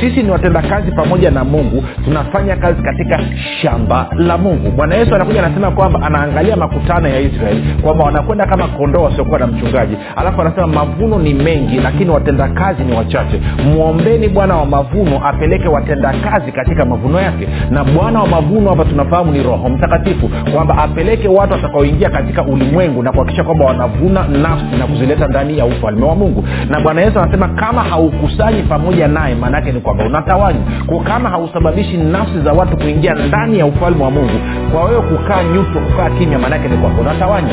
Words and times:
sisi 0.00 0.22
ni 0.22 0.30
watendakazi 0.30 0.92
pamoja 0.92 1.30
na 1.30 1.44
mungu 1.44 1.84
tunafanya 2.04 2.56
kazi 2.56 2.82
katika 2.82 3.20
shamba 3.62 4.06
la 4.16 4.38
mungu. 4.38 4.70
Bwana 4.70 4.94
yesu 4.94 5.14
anakuja 5.14 5.44
anasema 5.44 5.70
kwamba 5.70 6.02
anaangalia 6.02 6.56
makutano 6.56 7.08
ya 7.08 7.20
israeli 7.20 7.62
kwamba 7.82 8.04
wanakwenda 8.04 8.46
kama 8.46 8.68
kondoo 8.68 9.02
wasiokuwa 9.02 9.38
na 9.38 9.46
mchungaji. 9.46 9.96
Alafu 10.16 10.40
anasema 10.40 10.66
mavuno 10.66 11.18
ni 11.18 11.34
mengi 11.34 11.76
lakini 11.80 12.10
watendakazi 12.10 12.82
ni 12.84 12.96
wachache. 12.96 13.40
Mwombeni 13.74 14.28
bwana 14.28 14.56
wa 14.56 14.66
mavuno 14.66 15.26
apeleke 15.26 15.68
watendakazi 15.68 16.52
katika 16.52 16.84
mavuno 16.84 17.20
yake. 17.20 17.48
Na 17.70 17.84
bwana 17.84 18.20
wa 18.20 18.26
mavuno 18.26 18.70
hapa 18.70 18.84
tunafahamu 18.84 19.32
ni 19.32 19.42
roho 19.42 19.68
mtakatifu 19.68 20.30
kwamba 20.54 20.78
apeleke 20.78 21.28
watu 21.28 21.52
watakaoingia 21.52 22.10
katika 22.10 22.42
ulimwengu 22.44 23.02
na 23.02 23.12
kuhakikisha 23.12 23.44
kwamba 23.44 23.64
wanavuna 23.64 24.26
nafsi 24.28 24.76
na 24.78 24.86
kuzileta 24.86 25.26
ndani 25.28 25.58
ya 25.58 25.64
ufalme 25.64 26.04
wa 26.06 26.14
mungu. 26.14 26.44
Na 26.68 26.80
bwana 26.80 27.00
yesu 27.00 27.18
anasema 27.20 27.48
kama 27.48 27.82
haukusanyi 27.82 28.62
pamoja 28.62 29.08
naye 29.08 29.34
maanaake 29.34 29.72
ni 29.72 29.80
kwamba 29.84 30.04
unatawanywa 30.04 30.62
kwa 30.86 31.00
kama 31.00 31.28
hausababishi 31.30 31.96
nafsi 31.96 32.40
za 32.40 32.52
watu 32.52 32.76
kuingia 32.76 33.14
ndani 33.14 33.58
ya 33.58 33.66
ufalme 33.66 34.04
wa 34.04 34.10
mungu 34.10 34.38
kwa 34.72 34.84
wewe 34.84 35.02
kukaa 35.02 35.42
nyuto 35.42 35.80
kukaa 35.80 36.10
kimya 36.10 36.38
maanaake 36.38 36.68
ni 36.68 36.76
kwamba 36.76 37.00
unatawanywa 37.00 37.52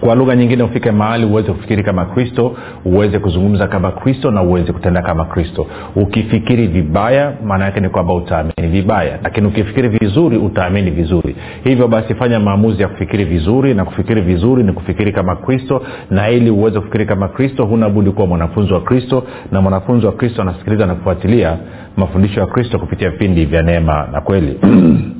kwa 0.00 0.14
lugha 0.14 0.36
nyingine 0.36 0.62
ufike 0.62 0.90
mahali 0.90 1.24
uweze 1.24 1.52
kufikiri 1.52 1.82
kama 1.82 2.04
kristo 2.04 2.56
uweze 2.84 3.18
kuzungumza 3.18 3.66
kama 3.68 3.92
kristo 3.92 4.30
na 4.30 4.42
uweze 4.42 4.72
kutenda 4.72 5.02
kama 5.02 5.24
kristo. 5.24 5.66
Ukifikiri 5.96 6.66
vibaya 6.66 7.32
maana 7.44 7.64
yake 7.64 7.80
ni 7.80 7.88
kwamba 7.88 8.14
utaamini 8.14 8.68
vibaya. 8.68 9.18
Lakini 9.22 9.46
ukifikiri 9.46 9.88
vizuri 9.88 10.36
utaamini 10.36 10.90
vizuri. 10.90 11.36
Hivyo 11.64 11.88
basi 11.88 12.14
fanya 12.14 12.40
maamuzi 12.40 12.82
ya 12.82 12.88
kufikiri 12.88 13.24
vizuri 13.24 13.74
na 13.74 13.84
kufikiri 13.84 14.20
vizuri 14.20 14.62
ni 14.62 14.72
kufikiri 14.72 15.12
kama 15.12 15.36
kristo. 15.36 15.82
Na 16.10 16.30
ili 16.30 16.50
uweze 16.50 16.78
kufikiri 16.78 17.06
kama 17.06 17.28
kristo 17.28 17.64
huna 17.64 17.88
budi 17.88 18.10
kuwa 18.10 18.26
mwanafunzi 18.26 18.72
wa 18.72 18.80
kristo. 18.80 19.24
Na 19.52 19.60
mwanafunzi 19.60 20.06
wa 20.06 20.12
kristo 20.12 20.42
anasikiliza 20.42 20.86
na 20.86 20.94
kufuatilia 20.94 21.58
mafundisho 21.96 22.40
ya 22.40 22.46
kristo 22.46 22.78
kupitia 22.78 23.10
vipindi 23.10 23.44
vya 23.44 23.62
neema 23.62 24.08
na 24.12 24.20
kweli 24.20 24.60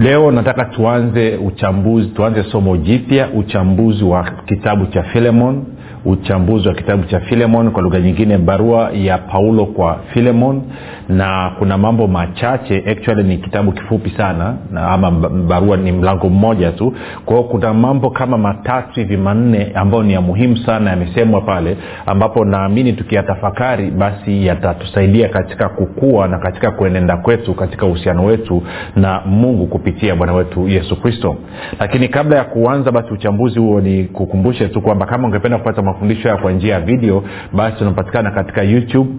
leo 0.00 0.30
nataka 0.30 0.64
tuanze 0.64 1.36
uchambuzi 1.36 2.08
tuanze 2.08 2.42
somo 2.42 2.76
jipya 2.76 3.28
uchambuzi 3.38 4.04
wa 4.04 4.30
kitabu 4.46 4.86
cha 4.86 5.02
filemon 5.02 5.64
uchambuzi 6.04 6.68
wa 6.68 6.74
kitabu 6.74 7.04
cha 7.04 7.20
filemon 7.20 7.70
kwa 7.70 7.82
lugha 7.82 8.00
nyingine 8.00 8.38
barua 8.38 8.90
ya 8.92 9.18
paulo 9.18 9.66
kwa 9.66 9.98
filemon 10.12 10.62
na 11.08 11.52
kuna 11.58 11.78
mambo 11.78 12.06
machache 12.06 12.84
actually 12.90 13.22
ni 13.22 13.36
kitabu 13.38 13.72
kifupi 13.72 14.10
sana 14.10 14.54
na 14.72 14.88
ama 14.88 15.10
barua 15.48 15.76
ni 15.76 15.92
mlango 15.92 16.28
mmoja 16.28 16.70
tu. 16.72 16.94
Kwao 17.26 17.42
kuna 17.42 17.74
mambo 17.74 18.10
kama 18.10 18.38
matatu 18.38 19.00
hivi 19.00 19.16
manne 19.16 19.72
ambayo 19.74 20.02
ni 20.02 20.12
ya 20.12 20.20
muhimu 20.20 20.56
sana 20.56 20.90
yamesemwa 20.90 21.40
pale 21.40 21.76
ambapo 22.06 22.44
naamini 22.44 22.92
tukiyatafakari 22.92 23.90
basi 23.90 24.46
yatatusaidia 24.46 25.28
katika 25.28 25.68
kukua 25.68 26.28
na 26.28 26.38
katika 26.38 26.70
kuenenda 26.70 27.16
kwetu 27.16 27.54
katika 27.54 27.86
uhusiano 27.86 28.24
wetu 28.24 28.62
na 28.96 29.20
mungu 29.26 29.66
kupitia 29.66 30.14
bwana 30.16 30.32
wetu 30.32 30.68
yesu 30.68 31.00
kristo. 31.00 31.36
Lakini 31.80 32.08
kabla 32.08 32.36
ya 32.36 32.44
kuanza 32.44 32.92
basi 32.92 33.12
uchambuzi 33.14 33.58
huo 33.58 33.80
ni 33.80 34.04
kukumbushe 34.04 34.68
tu 34.68 34.80
kwamba 34.80 35.06
kama 35.06 35.28
ungependa 35.28 35.58
kupata 35.58 35.82
mafundisho 35.92 36.28
haya 36.28 36.40
kwa 36.42 36.52
njia 36.52 36.74
ya 36.74 36.80
video 36.80 37.24
basi 37.52 37.76
tunapatikana 37.78 38.30
katika 38.30 38.62
youtube. 38.62 39.10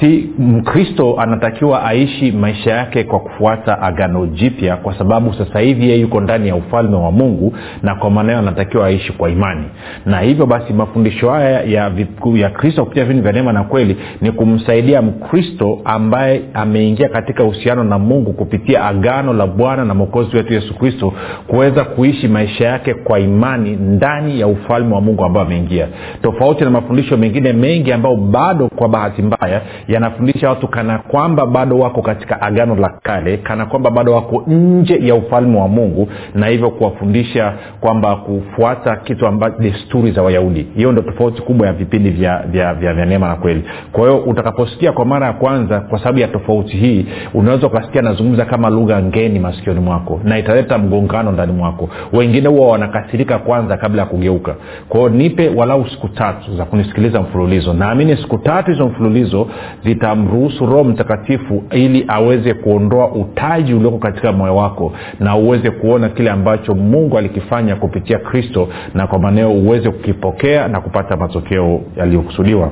Si 0.00 0.30
mkristo 0.38 1.16
anatakiwa 1.20 1.84
aishi 1.84 2.32
maisha 2.32 2.70
yake 2.70 3.04
kwa 3.04 3.20
kufuata 3.20 3.82
agano 3.82 4.26
jipya 4.26 4.76
kwa 4.76 4.98
sababu 4.98 5.34
sasa 5.34 5.60
hivi 5.60 5.88
yeye 5.88 6.00
yuko 6.00 6.20
ndani 6.20 6.48
ya 6.48 6.56
ufalme 6.56 6.96
wa 6.96 7.12
mungu 7.12 7.54
na 7.82 7.94
kwa 7.94 8.10
maana 8.10 8.28
hiyo 8.32 8.38
anatakiwa 8.38 8.86
aishi 8.86 9.12
kwa 9.12 9.30
imani. 9.30 9.64
Na 10.06 10.20
hivyo 10.20 10.46
basi 10.46 10.72
mafundisho 10.72 11.30
haya 11.30 11.62
ya, 11.62 11.92
ya 12.34 12.50
kristo 12.50 12.82
kupitia 12.84 13.04
vipindi 13.04 13.22
vya 13.22 13.32
neema 13.32 13.52
na 13.52 13.64
kweli 13.64 13.96
ni 14.20 14.32
kumsaidia 14.32 15.02
mkristo 15.02 15.78
ambaye 15.84 16.42
ameingia 16.54 17.08
katika 17.08 17.44
uhusiano 17.44 17.84
na 17.84 17.98
mungu 17.98 18.32
kupitia 18.32 18.84
agano 18.84 19.32
la 19.32 19.46
bwana 19.46 19.84
na 19.84 19.94
mwokozi 19.94 20.36
wetu 20.36 20.52
yesu 20.52 20.74
kristo 20.78 21.12
kuweza 21.46 21.84
kuishi 21.84 22.28
maisha 22.28 22.64
yake 22.68 22.94
kwa 22.94 23.20
imani 23.20 23.70
ndani 23.76 24.13
ndani 24.20 24.40
ya 24.40 24.46
ufalme 24.46 24.94
wa 24.94 25.00
mungu 25.00 25.24
ambao 25.24 25.42
ameingia. 25.42 25.88
Tofauti 26.22 26.64
na 26.64 26.70
mafundisho 26.70 27.16
mengine 27.16 27.52
mengi 27.52 27.92
ambayo 27.92 28.16
bado 28.16 28.68
kwa 28.68 28.88
bahati 28.88 29.22
mbaya 29.22 29.60
yanafundisha 29.88 30.48
watu 30.48 30.68
kana 30.68 30.98
kwamba 30.98 31.46
bado 31.46 31.78
wako 31.78 32.02
katika 32.02 32.42
agano 32.42 32.74
la 32.76 32.88
kale 33.02 33.36
kana 33.36 33.66
kwamba 33.66 33.90
bado 33.90 34.12
wako 34.12 34.44
nje 34.46 34.98
ya 35.02 35.14
ufalme 35.14 35.58
wa 35.60 35.68
mungu 35.68 36.08
na 36.34 36.46
hivyo 36.46 36.70
kuwafundisha 36.70 37.52
kwamba 37.80 38.16
kufuata 38.16 38.96
kitu 38.96 39.26
amba 39.26 39.50
desturi 39.50 40.12
za 40.12 40.22
wayahudi. 40.22 40.66
Hiyo 40.76 40.92
ndo 40.92 41.02
tofauti 41.02 41.42
kubwa 41.42 41.66
ya 41.66 41.72
vipindi 41.72 42.10
vya, 42.10 42.38
vya, 42.46 42.74
vya, 42.74 42.94
vya 42.94 43.06
neema 43.06 43.28
na 43.28 43.36
kweli. 43.36 43.64
Kwa 43.92 44.00
hiyo 44.08 44.18
utakaposikia 44.18 44.92
kwa 44.92 45.04
mara 45.04 45.26
ya 45.26 45.32
kwanza 45.32 45.80
kwa 45.80 45.98
sababu 45.98 46.18
ya 46.18 46.28
tofauti 46.28 46.76
hii 46.76 47.06
unaweza 47.34 47.66
ukasikia 47.66 48.02
nazungumza 48.02 48.44
kama 48.44 48.70
lugha 48.70 49.02
ngeni 49.02 49.38
masikioni 49.38 49.80
mwako 49.80 50.20
na 50.24 50.38
italeta 50.38 50.78
mgongano 50.78 51.32
ndani 51.32 51.52
mwako. 51.52 51.88
Wengine 52.12 52.48
huwa 52.48 52.68
wanakasirika 52.68 53.38
kwanza 53.38 53.76
kabla 53.76 54.03
bila 54.04 54.06
kugeuka. 54.06 54.54
Kwao 54.88 55.08
nipe 55.08 55.48
walau 55.48 55.88
siku 55.88 56.08
tatu 56.08 56.56
za 56.56 56.64
kunisikiliza 56.64 57.20
mfululizo. 57.20 57.72
Naamini 57.74 58.16
siku 58.16 58.38
tatu 58.38 58.70
hizo 58.70 58.86
mfululizo 58.86 59.48
zitamruhusu 59.84 60.66
roho 60.66 60.84
mtakatifu 60.84 61.62
ili 61.70 62.04
aweze 62.08 62.54
kuondoa 62.54 63.12
utaji 63.12 63.74
ulioko 63.74 63.98
katika 63.98 64.32
moyo 64.32 64.56
wako 64.56 64.92
na 65.20 65.36
uweze 65.36 65.70
kuona 65.70 66.08
kile 66.08 66.30
ambacho 66.30 66.74
mungu 66.74 67.18
alikifanya 67.18 67.76
kupitia 67.76 68.18
kristo 68.18 68.68
na 68.94 69.06
kwa 69.06 69.18
maneo 69.18 69.52
uweze 69.52 69.90
kukipokea 69.90 70.68
na 70.68 70.80
kupata 70.80 71.16
matokeo 71.16 71.80
yaliyokusudiwa. 71.96 72.70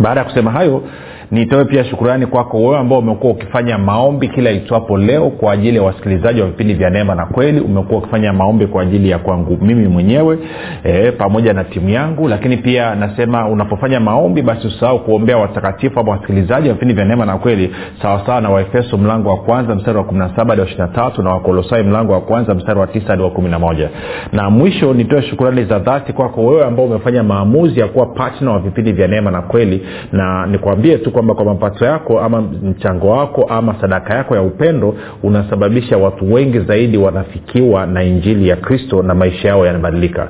Baada 0.00 0.20
ya 0.20 0.24
kusema 0.26 0.50
hayo 0.50 0.82
nitoe 1.30 1.64
pia 1.64 1.84
shukurani 1.84 2.26
kwako 2.26 2.58
wewe 2.58 2.78
ambao 2.78 2.98
umekuwa 2.98 3.32
ukifanya 3.32 3.78
maombi 3.78 4.28
kila 4.28 4.50
itwapo 4.50 4.96
leo 4.98 5.30
kwa 5.30 5.52
ajili 5.52 5.76
ya 5.76 5.82
wasikilizaji 5.82 6.40
wa 6.40 6.46
vipindi 6.46 6.74
vya 6.74 6.90
neema 6.90 7.14
na 7.14 7.26
kweli. 7.26 7.60
Umekuwa 7.60 7.98
ukifanya 7.98 8.32
maombi 8.32 8.66
kwa 8.66 8.82
ajili 8.82 9.10
ya 9.10 9.18
kwangu 9.18 9.58
mimi 9.60 9.88
mwenyewe 9.88 10.38
e, 10.84 11.12
pamoja 11.12 11.52
na 11.52 11.64
timu 11.64 11.88
yangu. 11.88 12.28
Lakini 12.28 12.56
pia 12.56 12.94
nasema 12.94 13.48
unapofanya 13.48 14.00
maombi 14.00 14.42
basi 14.42 14.66
usahau 14.66 14.98
kuombea 14.98 15.36
watakatifu 15.38 16.00
ama 16.00 16.12
wasikilizaji 16.12 16.68
wa 16.68 16.74
vipindi 16.74 16.94
vya 16.94 17.04
neema 17.04 17.26
na 17.26 17.38
kweli 17.38 17.74
sawasawa 18.02 18.40
na 18.40 18.50
waefeso 18.50 18.98
mlango 18.98 19.28
wa 19.28 19.36
kwanza 19.36 19.74
mstari 19.74 19.98
wa 19.98 20.04
17 20.04 20.48
hadi 20.48 20.60
wa 20.60 20.66
23 20.66 21.22
na 21.22 21.30
wakolosai 21.30 21.82
mlango 21.82 22.12
wa 22.12 22.20
kwanza 22.20 22.54
mstari 22.54 22.80
wa 22.80 22.86
9 22.86 23.06
hadi 23.06 23.22
wa 23.22 23.30
11 23.30 23.88
na 24.32 24.50
mwisho 24.50 24.94
nitoe 24.94 25.22
shukurani 25.22 25.64
za 25.64 25.78
dhati 25.78 26.12
kwako 26.12 26.46
wewe 26.46 26.64
ambao 26.64 26.84
umefanya 26.84 27.22
maamuzi 27.22 27.80
ya 27.80 27.86
kuwa 27.86 28.06
patna 28.06 28.50
wa 28.52 28.58
vipindi 28.58 28.92
vya 28.92 29.08
neema 29.08 29.30
na 29.30 29.42
kweli. 29.42 29.86
Na 30.12 30.46
nikwambie 30.46 30.98
tu 30.98 31.10
kwamba 31.18 31.34
kwa 31.34 31.44
mapato 31.44 31.84
yako 31.84 32.20
ama 32.20 32.40
mchango 32.42 33.08
wako 33.10 33.42
ama 33.48 33.74
sadaka 33.80 34.14
yako 34.14 34.34
ya 34.36 34.42
upendo 34.42 34.94
unasababisha 35.22 35.96
watu 35.98 36.32
wengi 36.34 36.58
zaidi 36.60 36.98
wanafikiwa 36.98 37.86
na 37.86 38.02
injili 38.02 38.48
ya 38.48 38.56
kristo 38.56 39.02
na 39.02 39.14
maisha 39.14 39.48
yao 39.48 39.66
yanabadilika. 39.66 40.28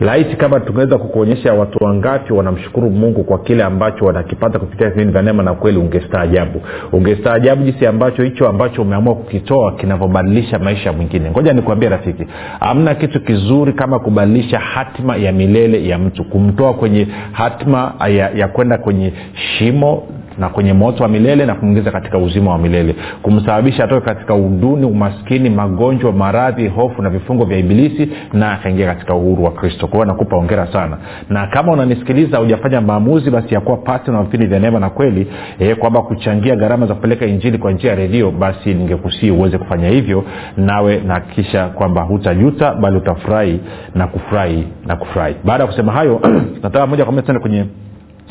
Laiti 0.00 0.36
kama 0.36 0.60
tungeweza 0.60 0.98
kukuonyesha 0.98 1.52
watu 1.54 1.84
wangapi 1.84 2.32
wanamshukuru 2.32 2.90
mungu 2.90 3.24
kwa 3.24 3.38
kile 3.38 3.64
ambacho 3.64 4.04
wanakipata 4.04 4.58
kupitia 4.58 4.88
vipindi 4.90 5.12
vya 5.12 5.22
neema 5.22 5.42
na 5.42 5.54
kweli 5.54 5.78
ungestaajabu. 5.78 6.62
Ungestaajabu 6.92 7.62
jinsi 7.64 7.86
ambacho 7.86 8.22
hicho 8.22 8.48
ambacho 8.48 8.82
umeamua 8.82 9.14
kukitoa 9.14 9.72
kinavyobadilisha 9.72 10.58
maisha 10.58 10.92
mwingine. 10.92 11.30
Ngoja 11.30 11.52
nikuambie 11.52 11.88
rafiki 11.88 12.26
amna 12.60 12.94
kitu 12.94 13.20
kizuri 13.20 13.72
kama 13.72 13.98
kubadilisha 13.98 14.58
hatima 14.58 15.16
ya 15.16 15.32
milele 15.32 15.88
ya 15.88 15.98
mtu 15.98 16.24
kumtoa 16.24 16.74
kwenye 16.74 17.06
hatima 17.32 17.92
ya, 18.08 18.30
ya 18.30 18.48
kwenda 18.48 18.78
kwenye 18.78 19.12
shimo 19.34 20.02
na 20.40 20.48
kwenye 20.48 20.72
moto 20.72 21.02
wa 21.02 21.08
milele 21.08 21.46
na 21.46 21.54
kumwingiza 21.54 21.90
katika 21.90 22.18
uzima 22.18 22.50
wa 22.50 22.58
milele. 22.58 22.96
Kumsababisha 23.22 23.84
atoke 23.84 24.06
katika 24.06 24.34
uduni 24.34 24.86
umaskini 24.86 25.50
magonjwa 25.50 26.12
maradhi 26.12 26.68
hofu 26.68 27.02
na 27.02 27.10
vifungo 27.10 27.44
vya 27.44 27.58
ibilisi 27.58 28.08
na 28.32 28.52
akaingia 28.52 28.86
katika 28.86 29.14
uhuru 29.14 29.44
wa 29.44 29.50
kristo. 29.50 29.86
Kwa 29.86 29.96
hiyo 29.96 30.04
nakupa 30.04 30.36
ongera 30.36 30.72
sana. 30.72 30.98
Na 31.28 31.46
kama 31.46 31.72
unanisikiliza 31.72 32.38
hujafanya 32.38 32.80
maamuzi 32.80 33.30
basi 33.30 33.54
yakuwa 33.54 33.76
pati 33.76 34.10
na 34.10 34.22
vipindi 34.22 34.46
vya 34.46 34.58
neema 34.58 34.80
na 34.80 34.90
kweli 34.90 35.26
eh, 35.58 35.76
kwamba 35.76 36.02
kuchangia 36.02 36.56
gharama 36.56 36.86
za 36.86 36.94
kupeleka 36.94 37.26
injili 37.26 37.58
kwa 37.58 37.72
njia 37.72 37.90
ya 37.90 37.96
redio 37.96 38.30
basi 38.30 38.74
ningekusii 38.74 39.30
uweze 39.30 39.58
kufanya 39.58 39.88
hivyo 39.88 40.24
nawe 40.56 41.00
nahakikisha 41.06 41.66
kwamba 41.66 42.02
hutajuta 42.02 42.74
bali 42.74 42.96
utafurahi 42.96 43.60
na 43.94 44.06
kufurahi 44.06 44.66
na 44.86 44.96
kufurahi. 44.96 45.34
Baada 45.44 45.64
ya 45.64 45.70
kusema 45.70 45.92
hayo 45.92 46.20
nataka 46.62 46.86
moja 46.86 47.04
kwa 47.04 47.12
moja 47.12 47.26
tende 47.26 47.40
kwenye 47.40 47.64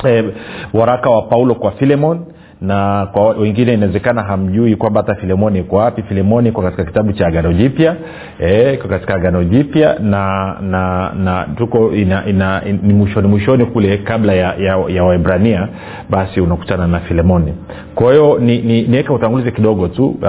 e, 0.08 0.24
waraka 0.72 1.10
wa 1.10 1.22
paulo 1.22 1.54
kwa 1.54 1.70
filemon 1.72 2.24
na 2.60 3.06
kwa 3.12 3.28
wengine 3.28 3.74
inawezekana 3.74 4.22
hamjui 4.22 4.76
kwamba 4.76 5.00
hata 5.00 5.14
filemoni 5.14 5.58
iko 5.58 5.76
wapi. 5.76 6.02
Filemoni 6.02 6.48
iko 6.48 6.62
katika 6.62 6.84
kitabu 6.84 7.12
cha 7.12 7.26
agano 7.26 7.52
jipya. 7.52 7.96
E, 8.38 8.76
katika 8.76 9.14
agano 9.14 9.44
jipya 9.44 9.96
na 9.98 10.56
na 10.60 11.12
na 11.14 11.46
tuko 11.56 11.92
ina, 11.92 12.26
ina, 12.26 12.62
in, 12.68 12.78
ni 12.82 12.94
mwishoni 12.94 13.28
mwishoni 13.28 13.64
kule 13.64 13.98
kabla 13.98 14.32
ya, 14.34 14.54
ya, 14.54 14.78
ya 14.88 15.04
waebrania 15.04 15.68
basi 16.10 16.40
unakutana 16.40 16.86
na 16.86 17.00
filemoni. 17.00 17.54
Kwa 17.94 18.12
hiyo 18.12 18.38
niweke 18.38 19.08
ni, 19.12 19.42
ni 19.44 19.50
kidogo 19.52 19.88
tu. 19.88 20.08
Uh, 20.08 20.26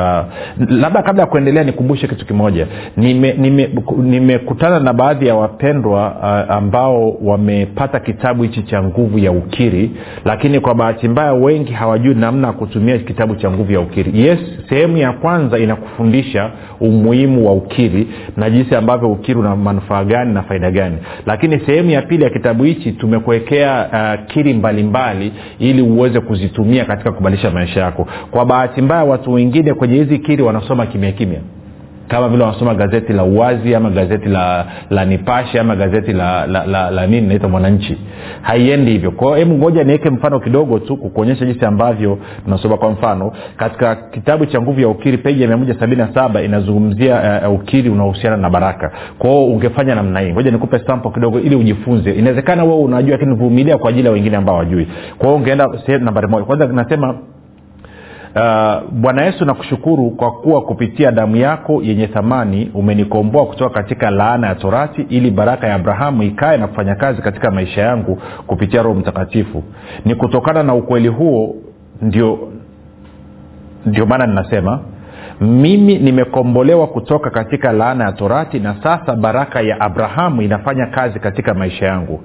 labda 0.69 1.01
kabla 1.01 1.21
ya 1.23 1.27
kuendelea 1.27 1.63
nikumbushe 1.63 2.07
kitu 2.07 2.25
kimoja. 2.25 2.67
Nimekutana 2.97 3.41
nime, 3.41 3.69
nime 4.19 4.79
na 4.79 4.93
baadhi 4.93 5.27
ya 5.27 5.35
wapendwa 5.35 6.15
uh, 6.15 6.55
ambao 6.55 7.09
wamepata 7.23 7.99
kitabu 7.99 8.43
hichi 8.43 8.63
cha 8.63 8.83
nguvu 8.83 9.19
ya 9.19 9.31
ukiri 9.31 9.91
lakini 10.25 10.59
kwa 10.59 10.75
bahati 10.75 11.07
mbaya 11.07 11.33
wengi 11.33 11.73
hawajui 11.73 12.15
namna 12.21 12.47
ya 12.47 12.53
kutumia 12.53 12.97
kitabu 12.97 13.35
cha 13.35 13.51
nguvu 13.51 13.71
ya 13.71 13.79
ukiri. 13.79 14.19
Yes 14.21 14.39
sehemu 14.69 14.97
ya 14.97 15.13
kwanza 15.13 15.57
inakufundisha 15.59 16.51
umuhimu 16.79 17.47
wa 17.47 17.53
ukiri 17.53 18.07
na 18.37 18.49
jinsi 18.49 18.75
ambavyo 18.75 19.11
ukiri 19.11 19.39
una 19.39 19.55
manufaa 19.55 20.03
gani 20.03 20.33
na 20.33 20.43
faida 20.43 20.71
gani. 20.71 20.97
Lakini 21.25 21.59
sehemu 21.59 21.89
ya 21.89 22.01
pili 22.01 22.23
ya 22.23 22.29
kitabu 22.29 22.63
hichi 22.63 22.91
tumekuwekea 22.91 23.87
uh, 23.93 24.25
kiri 24.33 24.53
mbalimbali 24.53 25.25
mbali, 25.29 25.33
ili 25.59 25.81
uweze 25.81 26.19
kuzitumia 26.19 26.85
katika 26.85 27.11
kubadilisha 27.11 27.51
maisha 27.51 27.79
yako. 27.81 28.07
Kwa 28.31 28.45
bahati 28.45 28.81
mbaya 28.81 29.03
watu 29.03 29.33
wengine 29.33 29.73
kwenye 29.73 29.95
hizi 29.95 30.19
kiri 30.19 30.43
wanasoma 30.43 30.85
kimya 30.85 31.11
kimya 31.11 31.39
kama 32.11 32.29
vile 32.29 32.43
wanasoma 32.43 32.75
gazeti 32.75 33.13
la 33.13 33.23
uwazi 33.23 33.75
ama 33.75 33.89
gazeti 33.89 34.29
la 34.29 34.65
la 34.89 35.05
nipashe 35.05 35.59
ama 35.59 35.75
gazeti 35.75 36.13
la 36.13 36.47
la, 36.47 36.65
la, 36.65 36.91
la 36.91 37.07
nini 37.07 37.27
naitwa 37.27 37.49
mwananchi. 37.49 37.97
Haiendi 38.41 38.91
hivyo. 38.91 39.11
Kwao 39.11 39.35
hebu 39.35 39.55
ngoja 39.57 39.83
niweke 39.83 40.09
mfano 40.09 40.39
kidogo 40.39 40.79
tu 40.79 40.97
kukuonyesha 40.97 41.45
jinsi 41.45 41.65
ambavyo 41.65 42.17
tunasoma. 42.43 42.77
Kwa 42.77 42.91
mfano 42.91 43.31
katika 43.57 43.95
kitabu 43.95 44.45
cha 44.45 44.61
nguvu 44.61 44.79
ya 44.79 44.87
ukiri 44.87 45.17
peji 45.17 45.41
ya 45.41 45.47
mia 45.47 45.57
moja 45.57 45.79
sabini 45.79 46.01
na 46.01 46.13
saba 46.13 46.41
inazungumzia 46.41 47.41
uh, 47.47 47.53
ukiri 47.53 47.89
unaohusiana 47.89 48.37
na 48.37 48.49
baraka. 48.49 48.91
Kwao 49.19 49.45
ungefanya 49.45 49.95
namna 49.95 50.19
hii. 50.19 50.31
Ngoja 50.31 50.51
nikupe 50.51 50.79
sampo 50.79 51.09
kidogo 51.11 51.39
ili 51.39 51.55
ujifunze. 51.55 52.11
Inawezekana 52.11 52.63
wewe 52.63 52.75
unajua 52.77 53.11
lakini 53.11 53.35
vumilia 53.35 53.77
kwa 53.77 53.89
ajili 53.89 54.05
ya 54.07 54.13
wengine 54.13 54.37
ambao 54.37 54.57
wajui 54.57 54.87
kwao 55.17 55.35
ungeenda 55.35 55.67
sehemu 55.85 56.05
nambari 56.05 56.27
moja. 56.27 56.45
Kwanza 56.45 56.67
nasema 56.67 57.15
Uh, 58.35 58.89
bwana 58.91 59.21
yesu 59.25 59.45
nakushukuru 59.45 60.11
kwa 60.11 60.31
kuwa 60.31 60.61
kupitia 60.61 61.11
damu 61.11 61.35
yako 61.35 61.81
yenye 61.83 62.07
thamani 62.07 62.71
umenikomboa 62.73 63.45
kutoka 63.45 63.73
katika 63.73 64.09
laana 64.11 64.47
ya 64.47 64.55
torati 64.55 65.01
ili 65.01 65.31
baraka 65.31 65.67
ya 65.67 65.75
abrahamu 65.75 66.23
ikae 66.23 66.57
na 66.57 66.67
kufanya 66.67 66.95
kazi 66.95 67.21
katika 67.21 67.51
maisha 67.51 67.81
yangu 67.81 68.21
kupitia 68.47 68.81
roho 68.81 68.99
mtakatifu. 68.99 69.63
Ni 70.05 70.15
kutokana 70.15 70.63
na 70.63 70.73
ukweli 70.75 71.07
huo 71.07 71.55
ndio 72.01 72.39
ndio 73.85 74.05
maana 74.05 74.27
ninasema 74.27 74.79
mimi 75.41 75.97
nimekombolewa 75.97 76.87
kutoka 76.87 77.29
katika 77.29 77.71
laana 77.71 78.03
ya 78.03 78.11
torati 78.11 78.59
na 78.59 78.75
sasa 78.83 79.15
baraka 79.15 79.61
ya 79.61 79.81
abrahamu 79.81 80.41
inafanya 80.41 80.85
kazi 80.85 81.19
katika 81.19 81.53
maisha 81.53 81.85
yangu. 81.85 82.21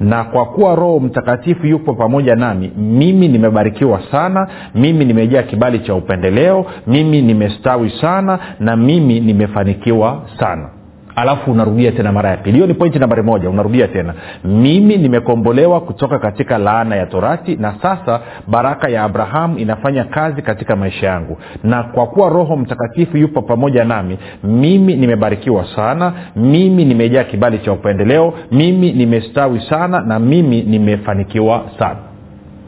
Na 0.00 0.24
kwa 0.24 0.46
kuwa 0.46 0.74
roho 0.74 1.00
mtakatifu 1.00 1.66
yupo 1.66 1.94
pamoja 1.94 2.36
nami 2.36 2.72
mimi 2.76 3.28
nimebarikiwa 3.28 4.00
sana 4.10 4.48
mimi 4.74 5.04
nimejaa 5.04 5.42
kibali 5.42 5.78
cha 5.78 5.94
upendeleo 5.94 6.66
mimi 6.86 7.22
nimestawi 7.22 7.90
sana 8.00 8.38
na 8.60 8.76
mimi 8.76 9.20
nimefanikiwa 9.20 10.22
sana 10.40 10.68
alafu 11.16 11.52
unarudia 11.52 11.92
tena 11.92 12.12
mara 12.12 12.30
ya 12.30 12.36
pili. 12.36 12.54
Hiyo 12.54 12.66
ni 12.66 12.74
pointi 12.74 12.98
nambari 12.98 13.22
moja 13.22 13.50
unarudia 13.50 13.88
tena. 13.88 14.14
Mimi 14.44 14.96
nimekombolewa 14.96 15.80
kutoka 15.80 16.18
katika 16.18 16.58
laana 16.58 16.96
ya 16.96 17.06
torati 17.06 17.56
na 17.56 17.74
sasa 17.82 18.20
baraka 18.46 18.88
ya 18.88 19.02
abrahamu 19.04 19.58
inafanya 19.58 20.04
kazi 20.04 20.42
katika 20.42 20.76
maisha 20.76 21.06
yangu. 21.06 21.38
Na 21.64 21.82
kwa 21.82 22.06
kuwa 22.06 22.28
roho 22.28 22.56
mtakatifu 22.56 23.16
yupo 23.16 23.42
pamoja 23.42 23.84
nami 23.84 24.18
mimi 24.44 24.96
nimebarikiwa 24.96 25.66
sana 25.76 26.12
mimi 26.36 26.84
nimejaa 26.84 27.24
kibali 27.24 27.58
cha 27.58 27.72
upendeleo 27.72 28.34
mimi 28.52 28.92
nimestawi 28.92 29.60
sana 29.60 30.00
na 30.00 30.18
mimi 30.18 30.62
nimefanikiwa 30.62 31.64
sana. 31.78 31.96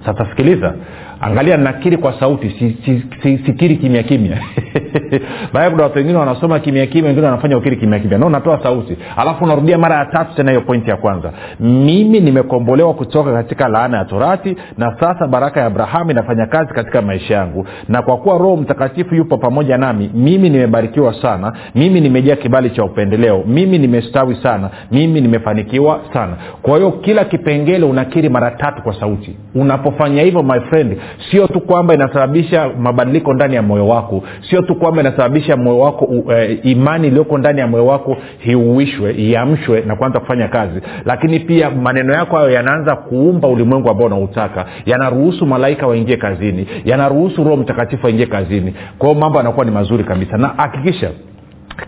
Sasa 0.06 0.26
sikiliza 0.30 0.74
angalia 1.20 1.56
nakiri 1.56 1.96
kwa 1.96 2.20
sauti 2.20 2.50
si, 2.50 2.76
si, 2.84 3.02
si, 3.22 3.38
sikiri 3.46 3.76
kimya 3.76 4.02
kimya 4.02 4.38
baada 5.52 5.82
watu 5.82 5.98
wengine 5.98 6.18
wanasoma 6.18 6.58
kimya 6.60 6.86
kimya 6.86 7.06
wengine 7.08 7.26
wanafanya 7.26 7.58
ukiri 7.58 7.76
kimya 7.76 7.98
kimya. 7.98 8.18
No 8.18 8.26
unatoa 8.26 8.62
sauti. 8.62 8.96
Alafu 9.16 9.44
unarudia 9.44 9.78
mara 9.78 9.96
ya 9.96 10.06
tatu 10.06 10.34
tena 10.36 10.50
hiyo 10.50 10.60
pointi 10.60 10.90
ya 10.90 10.96
kwanza. 10.96 11.32
Mimi 11.60 12.20
nimekombolewa 12.20 12.94
kutoka 12.94 13.32
katika 13.32 13.68
laana 13.68 13.98
ya 13.98 14.04
torati 14.04 14.56
na 14.78 14.96
sasa 15.00 15.26
baraka 15.26 15.60
ya 15.60 15.66
abrahamu 15.66 16.10
inafanya 16.10 16.46
kazi 16.46 16.72
katika 16.74 17.02
maisha 17.02 17.34
yangu. 17.34 17.66
Na 17.88 18.02
kwa 18.02 18.16
kuwa 18.16 18.38
roho 18.38 18.56
mtakatifu 18.56 19.14
yupo 19.14 19.38
pamoja 19.38 19.78
nami 19.78 20.10
mimi 20.14 20.50
nimebarikiwa 20.50 21.14
sana 21.22 21.52
mimi 21.74 22.00
nimejaa 22.00 22.36
kibali 22.36 22.70
cha 22.70 22.84
upendeleo 22.84 23.44
mimi 23.46 23.78
nimestawi 23.78 24.36
sana 24.42 24.70
mimi 24.90 25.20
nimefanikiwa 25.20 26.00
sana. 26.12 26.36
Kwa 26.62 26.76
hiyo 26.76 26.90
kila 26.92 27.24
kipengele 27.24 27.86
unakiri 27.86 28.28
mara 28.28 28.50
tatu 28.50 28.82
kwa 28.82 29.00
sauti. 29.00 29.36
Unapofanya 29.54 30.22
hivyo 30.22 30.42
my 30.42 30.60
friend 30.60 30.96
sio 31.30 31.46
tu 31.46 31.60
kwamba 31.60 31.94
inasababisha 31.94 32.68
mabadiliko 32.78 33.34
ndani 33.34 33.54
ya 33.54 33.62
moyo 33.62 33.88
wako 33.88 34.22
sio 34.50 34.61
tu 34.62 34.74
kwamba 34.74 35.00
inasababisha 35.00 35.56
moyo 35.56 35.78
wako 35.78 36.04
uh, 36.04 36.32
imani 36.66 37.06
iliyoko 37.06 37.38
ndani 37.38 37.60
ya 37.60 37.66
moyo 37.66 37.86
wako 37.86 38.16
hiuishwe 38.38 39.12
iamshwe 39.14 39.80
na 39.80 39.96
kuanza 39.96 40.20
kufanya 40.20 40.48
kazi. 40.48 40.80
Lakini 41.04 41.40
pia 41.40 41.70
maneno 41.70 42.14
yako 42.14 42.36
hayo 42.36 42.50
yanaanza 42.50 42.96
kuumba 42.96 43.48
ulimwengu 43.48 43.90
ambao 43.90 44.06
unautaka. 44.06 44.66
Yanaruhusu 44.86 45.46
malaika 45.46 45.86
waingie 45.86 46.16
kazini. 46.16 46.66
Yanaruhusu 46.84 47.44
roho 47.44 47.56
mtakatifu 47.56 48.06
waingie 48.06 48.26
kazini. 48.26 48.74
Kwa 48.98 49.08
hiyo 49.08 49.20
mambo 49.20 49.38
yanakuwa 49.38 49.64
ni 49.64 49.70
mazuri 49.70 50.04
kabisa. 50.04 50.36
Na 50.38 50.48
hakikisha 50.56 51.10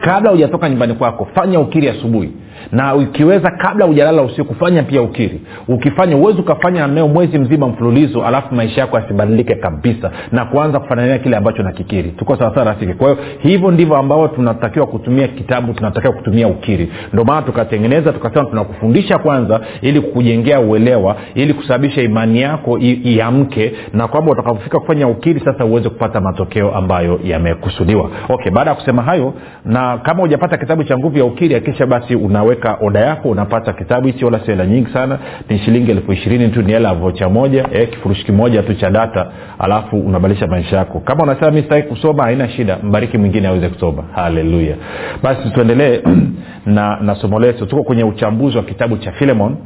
kabla 0.00 0.31
hujatoka 0.31 0.69
nyumbani 0.69 0.95
kwako 0.95 1.28
fanya 1.35 1.61
ukiri 1.61 1.88
asubuhi 1.88 2.31
na 2.73 2.94
ukiweza 2.94 3.50
kabla 3.50 3.87
hujalala 3.87 4.23
usiku 4.23 4.54
fanya 4.54 4.83
pia 4.83 5.02
ukiri. 5.02 5.40
Ukifanya 5.68 6.16
uwezi 6.16 6.40
ukafanya 6.40 6.87
nayo 6.87 7.09
mwezi 7.09 7.38
mzima 7.38 7.68
mfululizo 7.68 8.25
alafu 8.26 8.54
maisha 8.54 8.80
yako 8.80 8.97
yasibadilike 8.99 9.54
kabisa 9.54 10.11
na 10.33 10.44
kuanza 10.44 10.80
kufanania 10.80 11.18
kile 11.18 11.37
ambacho 11.37 11.62
nakikiri. 11.62 12.11
Tuko 12.11 12.37
sawasawa 12.37 12.64
rafiki? 12.66 12.92
Kwa 12.94 13.09
hiyo 13.09 13.18
hivyo 13.38 13.71
ndivyo 13.71 13.97
ambavyo 13.97 14.28
tunatakiwa 14.28 14.87
kutumia 14.87 15.28
kitabu 15.28 15.73
tunatakiwa 15.73 16.12
kutumia 16.12 16.49
ukiri. 16.49 16.92
Ndio 17.12 17.25
maana 17.25 17.42
tukatengeneza 17.42 18.12
tukasema 18.12 18.44
tunakufundisha 18.44 19.18
kwanza 19.18 19.61
ili 19.83 20.00
kukujengea 20.00 20.61
uelewa 20.61 21.16
ili 21.35 21.54
kusababisha 21.54 22.02
imani 22.02 22.40
yako 22.40 22.78
iamke 22.78 23.73
na 23.92 24.09
kwamba 24.09 24.33
utakapofika 24.33 24.80
kufanya 24.80 25.09
ukiri 25.09 25.40
sasa 25.40 25.64
uweze 25.64 25.88
kupata 25.88 26.21
matokeo 26.21 26.75
ambayo 26.75 27.21
yamekusudiwa. 27.25 28.11
Okay 28.28 28.52
baada 28.52 28.71
ya 28.71 28.76
kusema 28.76 29.02
hayo 29.02 29.35
na 29.64 29.99
kama 29.99 30.21
hujapata 30.21 30.56
kitabu 30.56 30.85
cha 30.85 30.99
nguvu 30.99 31.18
ya 31.18 31.25
ukiri 31.25 31.54
akisha 31.54 31.87
basi 31.87 32.14
unaweka 32.54 32.78
oda 32.87 33.00
yako 33.00 33.28
unapata 33.30 33.73
kitabu 33.73 34.06
hichi 34.06 34.25
wala 34.25 34.38
sio 34.38 34.54
hela 34.54 34.66
nyingi 34.66 34.92
sana. 34.92 35.18
Ni 35.49 35.58
shilingi 35.58 35.90
elfu 35.90 36.12
ishirini 36.12 36.49
tu 36.49 36.62
ni 36.62 36.73
hela 36.73 36.94
vocha 36.94 37.28
moja 37.28 37.68
eh, 37.73 37.88
kifurushi 37.90 38.25
kimoja 38.25 38.62
tu 38.62 38.75
cha 38.75 38.90
data 38.90 39.26
alafu 39.58 40.00
unabadilisha 40.00 40.46
maisha 40.46 40.76
yako. 40.76 41.00
Kama 41.00 41.23
unasema 41.23 41.50
mi 41.50 41.62
sitaki 41.62 41.88
kusoma 41.88 42.23
haina 42.23 42.49
shida 42.49 42.78
mbariki 42.82 43.18
mwingine 43.18 43.49
aweze 43.49 43.68
kusoma. 43.68 44.02
Haleluya. 44.14 44.76
Basi 45.23 45.50
tuendelee 45.50 46.00
na, 46.66 46.99
na 47.00 47.14
somo 47.14 47.40
letu. 47.40 47.66
Tuko 47.66 47.82
kwenye 47.82 48.04
uchambuzi 48.04 48.56
wa 48.56 48.62
kitabu 48.62 48.96
cha 48.96 49.12
filemon 49.12 49.56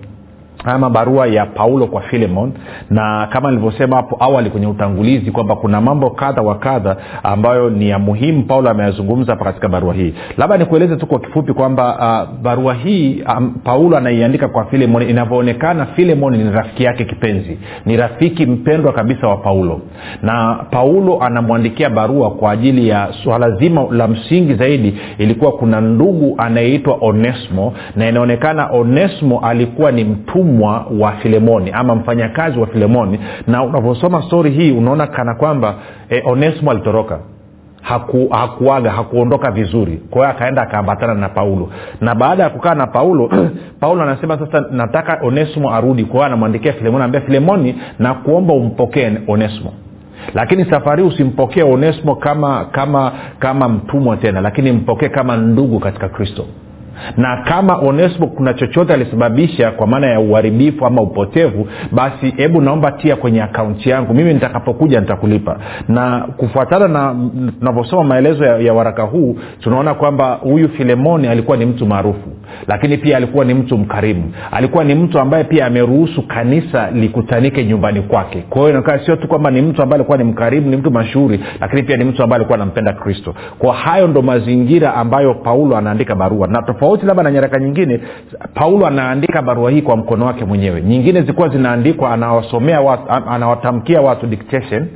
ama 0.69 0.91
barua 0.91 1.27
ya 1.27 1.47
paulo 1.47 1.87
kwa 1.87 2.01
filemon 2.03 2.53
na 2.91 3.29
kama 3.33 3.51
nilivyosema 3.51 3.97
hapo 3.97 4.17
awali 4.21 4.51
kwenye 4.51 4.67
utangulizi 4.67 5.31
kwamba 5.31 5.57
kuna 5.57 5.81
mambo 5.81 6.11
kadha 6.11 6.43
wa 6.43 6.55
kadha 6.59 6.97
ambayo 7.23 7.71
ni 7.71 7.89
ya 7.89 7.99
muhimu 7.99 8.43
paulo 8.43 8.71
ameyazungumza 8.71 9.33
hapa 9.33 9.45
katika 9.45 9.69
barua 9.69 9.95
hii. 9.95 10.15
Labda 10.37 10.57
nikueleze 10.57 10.97
tu 10.97 11.07
kwa 11.07 11.19
kifupi 11.21 11.53
kwamba 11.53 11.97
uh, 12.33 12.41
barua 12.43 12.75
hii 12.75 13.23
um, 13.37 13.55
paulo 13.65 13.97
anaiandika 13.97 14.49
kwa 14.49 14.65
filemon. 14.65 15.03
Inavyoonekana 15.11 15.87
filemon 15.87 16.37
ni 16.37 16.51
rafiki 16.51 16.85
yake 16.85 17.05
kipenzi 17.05 17.59
ni 17.87 17.97
rafiki 17.97 18.47
mpendwa 18.47 18.93
kabisa 18.93 19.29
wa 19.29 19.37
paulo. 19.37 19.81
Na 20.23 20.55
paulo 20.71 21.23
anamwandikia 21.23 21.91
barua 21.91 22.31
kwa 22.31 22.51
ajili 22.51 22.89
ya 22.89 23.09
swala 23.25 23.51
zima 23.51 23.85
la 23.91 24.09
msingi 24.09 24.55
zaidi. 24.55 24.95
Ilikuwa 25.19 25.53
kuna 25.53 25.81
ndugu 25.81 26.35
anayeitwa 26.39 26.97
onesmo 27.01 27.73
na 27.97 28.09
inaonekana 28.09 28.67
onesmo 28.71 29.41
alikuwa 29.41 29.93
ni 29.93 30.05
mtumwa 30.05 30.58
mtumwa 30.59 30.87
wa 31.00 31.12
filemoni 31.12 31.71
ama 31.71 31.95
mfanyakazi 31.95 32.59
wa 32.59 32.67
filemoni. 32.67 33.21
Na 33.47 33.62
unavyosoma 33.62 34.23
stori 34.23 34.50
hii 34.50 34.71
unaona 34.73 35.07
kana 35.07 35.35
kwamba 35.35 35.75
e, 36.11 36.23
onesimo 36.27 36.71
alitoroka. 36.71 37.19
Haku, 37.83 38.29
hakuaga 38.31 38.91
hakuondoka 38.91 39.50
vizuri. 39.50 40.00
Kwa 40.11 40.21
hiyo 40.23 40.37
akaenda 40.37 40.62
akaambatana 40.62 41.15
na 41.15 41.29
paulo. 41.29 41.69
Na 42.00 42.15
baada 42.15 42.43
ya 42.43 42.50
kukaa 42.50 42.75
na 42.75 42.87
paulo 42.87 43.31
paulo 43.81 44.03
anasema 44.03 44.38
sasa 44.38 44.65
nataka 44.71 45.19
onesimo 45.23 45.75
arudi. 45.75 46.05
Kwa 46.05 46.12
hiyo 46.15 46.25
anamwandikia 46.27 46.73
filemoni 46.73 47.05
ambia 47.05 47.21
filemoni 47.21 47.75
na 47.99 48.15
kuomba 48.15 48.55
umpokee 48.55 49.12
onesimo. 49.29 49.73
Lakini 50.35 50.65
safari 50.65 51.03
usimpokee 51.03 51.62
onesimo 51.62 52.15
kama 52.15 52.65
kama 52.65 53.12
kama 53.38 53.69
mtumwa 53.69 54.17
tena 54.17 54.41
lakini 54.41 54.73
mpokee 54.73 55.09
kama 55.09 55.37
ndugu 55.37 55.79
katika 55.81 56.09
kristo 56.09 56.45
na 57.17 57.37
kama 57.37 57.76
onesimo 57.76 58.26
kuna 58.26 58.55
chochote 58.55 58.93
alisababisha 58.95 59.71
kwa 59.71 59.87
maana 59.87 60.07
ya 60.07 60.21
uharibifu 60.21 60.87
ama 60.87 61.02
upotevu 61.02 61.69
basi 61.93 62.31
hebu 62.37 62.61
naomba 62.61 62.93
tia 62.93 63.17
kwenye 63.17 63.43
akaunti 63.43 63.90
yangu. 63.90 64.14
Mimi 64.14 64.35
nitakapokuja 64.35 65.00
nitakulipa. 65.00 65.57
Na 65.88 66.21
kufuatana 66.37 66.88
na 66.88 67.14
tunavyosoma 67.59 68.05
maelezo 68.05 68.45
ya, 68.45 68.59
ya 68.59 68.75
waraka 68.75 69.02
huu 69.02 69.37
tunaona 69.61 69.95
kwamba 69.95 70.35
huyu 70.35 70.69
filemoni 70.69 71.28
alikuwa 71.28 71.57
ni 71.57 71.67
mtu 71.67 71.87
maarufu 71.87 72.28
lakini 72.69 72.97
pia 72.97 73.17
alikuwa 73.17 73.45
ni 73.45 73.55
mtu 73.55 73.78
mkarimu. 73.78 74.33
Alikuwa 74.50 74.85
ni 74.85 74.95
mtu 74.95 75.19
ambaye 75.21 75.45
pia 75.45 75.67
ameruhusu 75.67 76.23
kanisa 76.23 76.90
likutanike 76.90 77.64
nyumbani 77.64 78.02
kwake. 78.02 78.45
Kwa 78.49 78.59
hiyo 78.59 78.69
inaonekana 78.71 79.05
sio 79.07 79.17
tu 79.17 79.28
kwamba 79.28 79.50
ni 79.50 79.62
mtu 79.62 79.83
ambaye 79.83 79.99
alikuwa 79.99 80.19
ni 80.19 80.25
mkarimu 80.25 80.71
ni 80.71 80.76
mtu 80.76 80.90
mashuhuri 80.90 81.40
lakini 81.61 81.83
pia 81.83 81.97
ni 81.97 82.05
mtu 82.05 82.23
ambaye 82.23 82.37
alikuwa 82.38 82.57
anampenda 82.57 82.93
kristo. 82.93 83.35
Kwa 83.59 83.75
hayo 83.75 84.09
ndo 84.09 84.23
mazingira 84.23 84.95
ambayo 84.95 85.35
paulo 85.35 85.76
anaandika 85.76 86.14
barua. 86.14 86.47
Na 86.47 86.62
tofauti 86.62 86.88
labda 86.97 87.23
na 87.23 87.30
nyaraka 87.30 87.59
nyingine 87.61 88.00
paulo 88.54 88.87
anaandika 88.87 89.42
barua 89.42 89.71
hii 89.71 89.83
kwa 89.83 89.97
mkono 89.97 90.26
wake 90.26 90.45
mwenyewe. 90.45 90.83
Nyingine 90.83 91.21
zilikuwa 91.21 91.49
zinaandikwa 91.49 92.11
anawasomea 92.12 92.80
watu, 92.80 93.02
anawatamkia 93.30 94.00
watu 94.00 94.26
dictation 94.26 94.87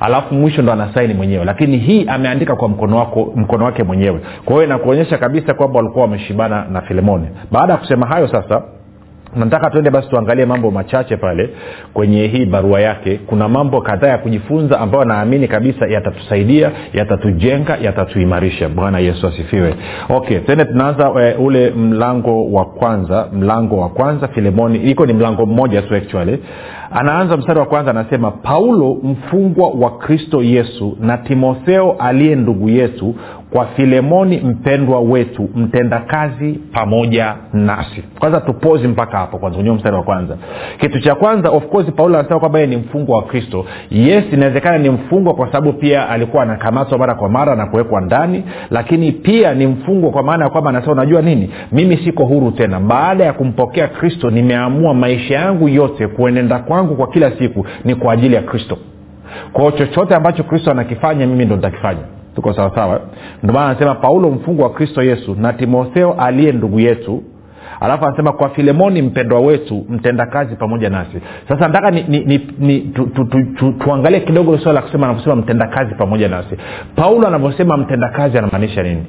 alafu 0.00 0.34
mwisho 0.34 0.62
ndo 0.62 0.72
anasaini 0.72 1.14
mwenyewe. 1.14 1.44
Lakini 1.44 1.78
hii 1.78 2.04
ameandika 2.08 2.56
kwa 2.56 2.68
mkono, 2.68 2.96
wako, 2.96 3.32
mkono 3.36 3.64
wake 3.64 3.82
mwenyewe. 3.82 4.20
Kwa 4.44 4.54
hiyo 4.54 4.64
inakuonyesha 4.66 5.18
kabisa 5.18 5.54
kwamba 5.54 5.78
walikuwa 5.78 6.04
wameshibana 6.04 6.64
na 6.72 6.80
filemoni. 6.80 7.26
Baada 7.52 7.72
ya 7.72 7.78
kusema 7.78 8.06
hayo 8.06 8.28
sasa 8.28 8.62
nataka 9.36 9.70
tuende 9.70 9.90
basi 9.90 10.08
tuangalie 10.08 10.46
mambo 10.46 10.70
machache 10.70 11.16
pale 11.16 11.50
kwenye 11.94 12.26
hii 12.26 12.46
barua 12.46 12.80
yake. 12.80 13.20
Kuna 13.26 13.48
mambo 13.48 13.80
kadhaa 13.80 14.08
ya 14.08 14.18
kujifunza 14.18 14.80
ambayo 14.80 15.04
naamini 15.04 15.48
kabisa 15.48 15.86
yatatusaidia 15.86 16.70
yatatujenga 16.92 17.76
yatatuimarisha. 17.82 18.68
Bwana 18.68 18.98
yesu 18.98 19.26
asifiwe. 19.26 19.74
Okay 20.08 20.38
tende 20.38 20.64
tunaanza 20.64 21.10
uh, 21.10 21.44
ule 21.46 21.70
mlango 21.70 22.52
wa 22.52 22.64
kwanza 22.64 23.28
mlango 23.32 23.78
wa 23.78 23.88
kwanza 23.88 24.28
filemoni. 24.28 24.78
Iko 24.78 25.06
ni 25.06 25.12
mlango 25.12 25.46
mmoja 25.46 25.82
tu 25.82 25.94
actually 25.94 26.38
anaanza 26.90 27.36
mstari 27.36 27.58
wa 27.58 27.66
kwanza 27.66 27.90
anasema 27.90 28.30
paulo 28.30 28.96
mfungwa 29.02 29.68
wa 29.70 29.90
kristo 29.90 30.42
yesu 30.42 30.96
na 31.00 31.18
timotheo 31.18 31.92
aliye 31.98 32.34
ndugu 32.34 32.68
yetu 32.68 33.14
kwa 33.50 33.66
filemoni 33.66 34.36
mpendwa 34.40 35.00
wetu 35.00 35.48
mtendakazi 35.56 36.60
pamoja 36.72 37.34
nasi. 37.52 38.04
Kwanza 38.18 38.40
tupozi 38.40 38.88
mpaka 38.88 39.18
hapo 39.18 39.38
kwanza 39.38 39.56
kwenye 39.56 39.72
mstari 39.72 39.96
wa 39.96 40.02
kwanza. 40.02 40.36
Kitu 40.80 41.00
cha 41.00 41.14
kwanza 41.14 41.50
of 41.50 41.66
course 41.66 41.90
paulo 41.96 42.18
anasema 42.18 42.40
kwamba 42.40 42.66
ni 42.66 42.76
mfungwa 42.76 43.16
wa 43.16 43.22
kristo. 43.22 43.64
Yes 43.90 44.24
inawezekana 44.32 44.78
ni 44.78 44.90
mfungwa 44.90 45.34
kwa 45.34 45.46
sababu 45.46 45.72
pia 45.72 46.08
alikuwa 46.08 46.42
anakamatwa 46.42 46.98
mara 46.98 47.14
kwa 47.14 47.28
mara 47.28 47.56
na 47.56 47.66
kuwekwa 47.66 48.00
ndani 48.00 48.44
lakini 48.70 49.12
pia 49.12 49.54
ni 49.54 49.66
mfungwa 49.66 50.10
kwa 50.10 50.22
maana 50.22 50.44
ya 50.44 50.50
kwamba 50.50 50.70
anasema 50.70 50.92
unajua 50.92 51.22
nini? 51.22 51.50
Mimi 51.72 51.96
siko 51.96 52.24
huru 52.24 52.50
tena. 52.50 52.80
Baada 52.80 53.24
ya 53.24 53.32
kumpokea 53.32 53.88
kristo 53.88 54.30
nimeamua 54.30 54.94
maisha 54.94 55.34
yangu 55.34 55.68
yote 55.68 56.06
kuenenda 56.06 56.58
kwangu 56.78 56.96
kwa 56.96 57.06
kila 57.06 57.30
siku 57.38 57.66
ni 57.84 57.94
kwa 57.94 58.12
ajili 58.12 58.34
ya 58.34 58.42
kristo. 58.42 58.78
Kwao 59.52 59.70
chochote 59.70 60.14
ambacho 60.14 60.42
kristo 60.42 60.70
anakifanya 60.70 61.26
mimi 61.26 61.44
ndo 61.44 61.56
nitakifanya. 61.56 62.00
Tuko 62.34 62.52
sawasawa 62.52 63.00
ndio 63.42 63.54
maana 63.54 63.70
anasema 63.70 63.94
paulo 63.94 64.30
mfungo 64.30 64.62
wa 64.62 64.70
kristo 64.70 65.02
yesu 65.02 65.36
na 65.40 65.52
timotheo 65.52 66.12
aliye 66.12 66.52
ndugu 66.52 66.80
yetu 66.80 67.22
alafu 67.80 68.06
anasema 68.06 68.32
kwa 68.32 68.48
filemoni 68.48 69.02
mpendwa 69.02 69.40
wetu 69.40 69.86
mtendakazi 69.88 70.56
pamoja 70.56 70.90
nasi. 70.90 71.20
Sasa 71.48 71.68
nataka 71.68 71.90
ni, 71.90 72.02
ni, 72.08 72.20
ni, 72.20 72.48
ni 72.58 72.80
tu, 72.80 73.06
tu, 73.06 73.24
tu, 73.24 73.44
tu, 73.44 73.72
tuangalie 73.72 74.20
kidogo 74.20 74.58
swala 74.58 74.80
la 74.80 74.86
kusema 74.86 75.06
anavyosema 75.06 75.36
mtendakazi 75.36 75.94
pamoja 75.94 76.28
nasi. 76.28 76.56
Paulo 76.96 77.26
anavyosema 77.28 77.76
mtendakazi 77.76 78.38
anamaanisha 78.38 78.82
nini? 78.82 79.02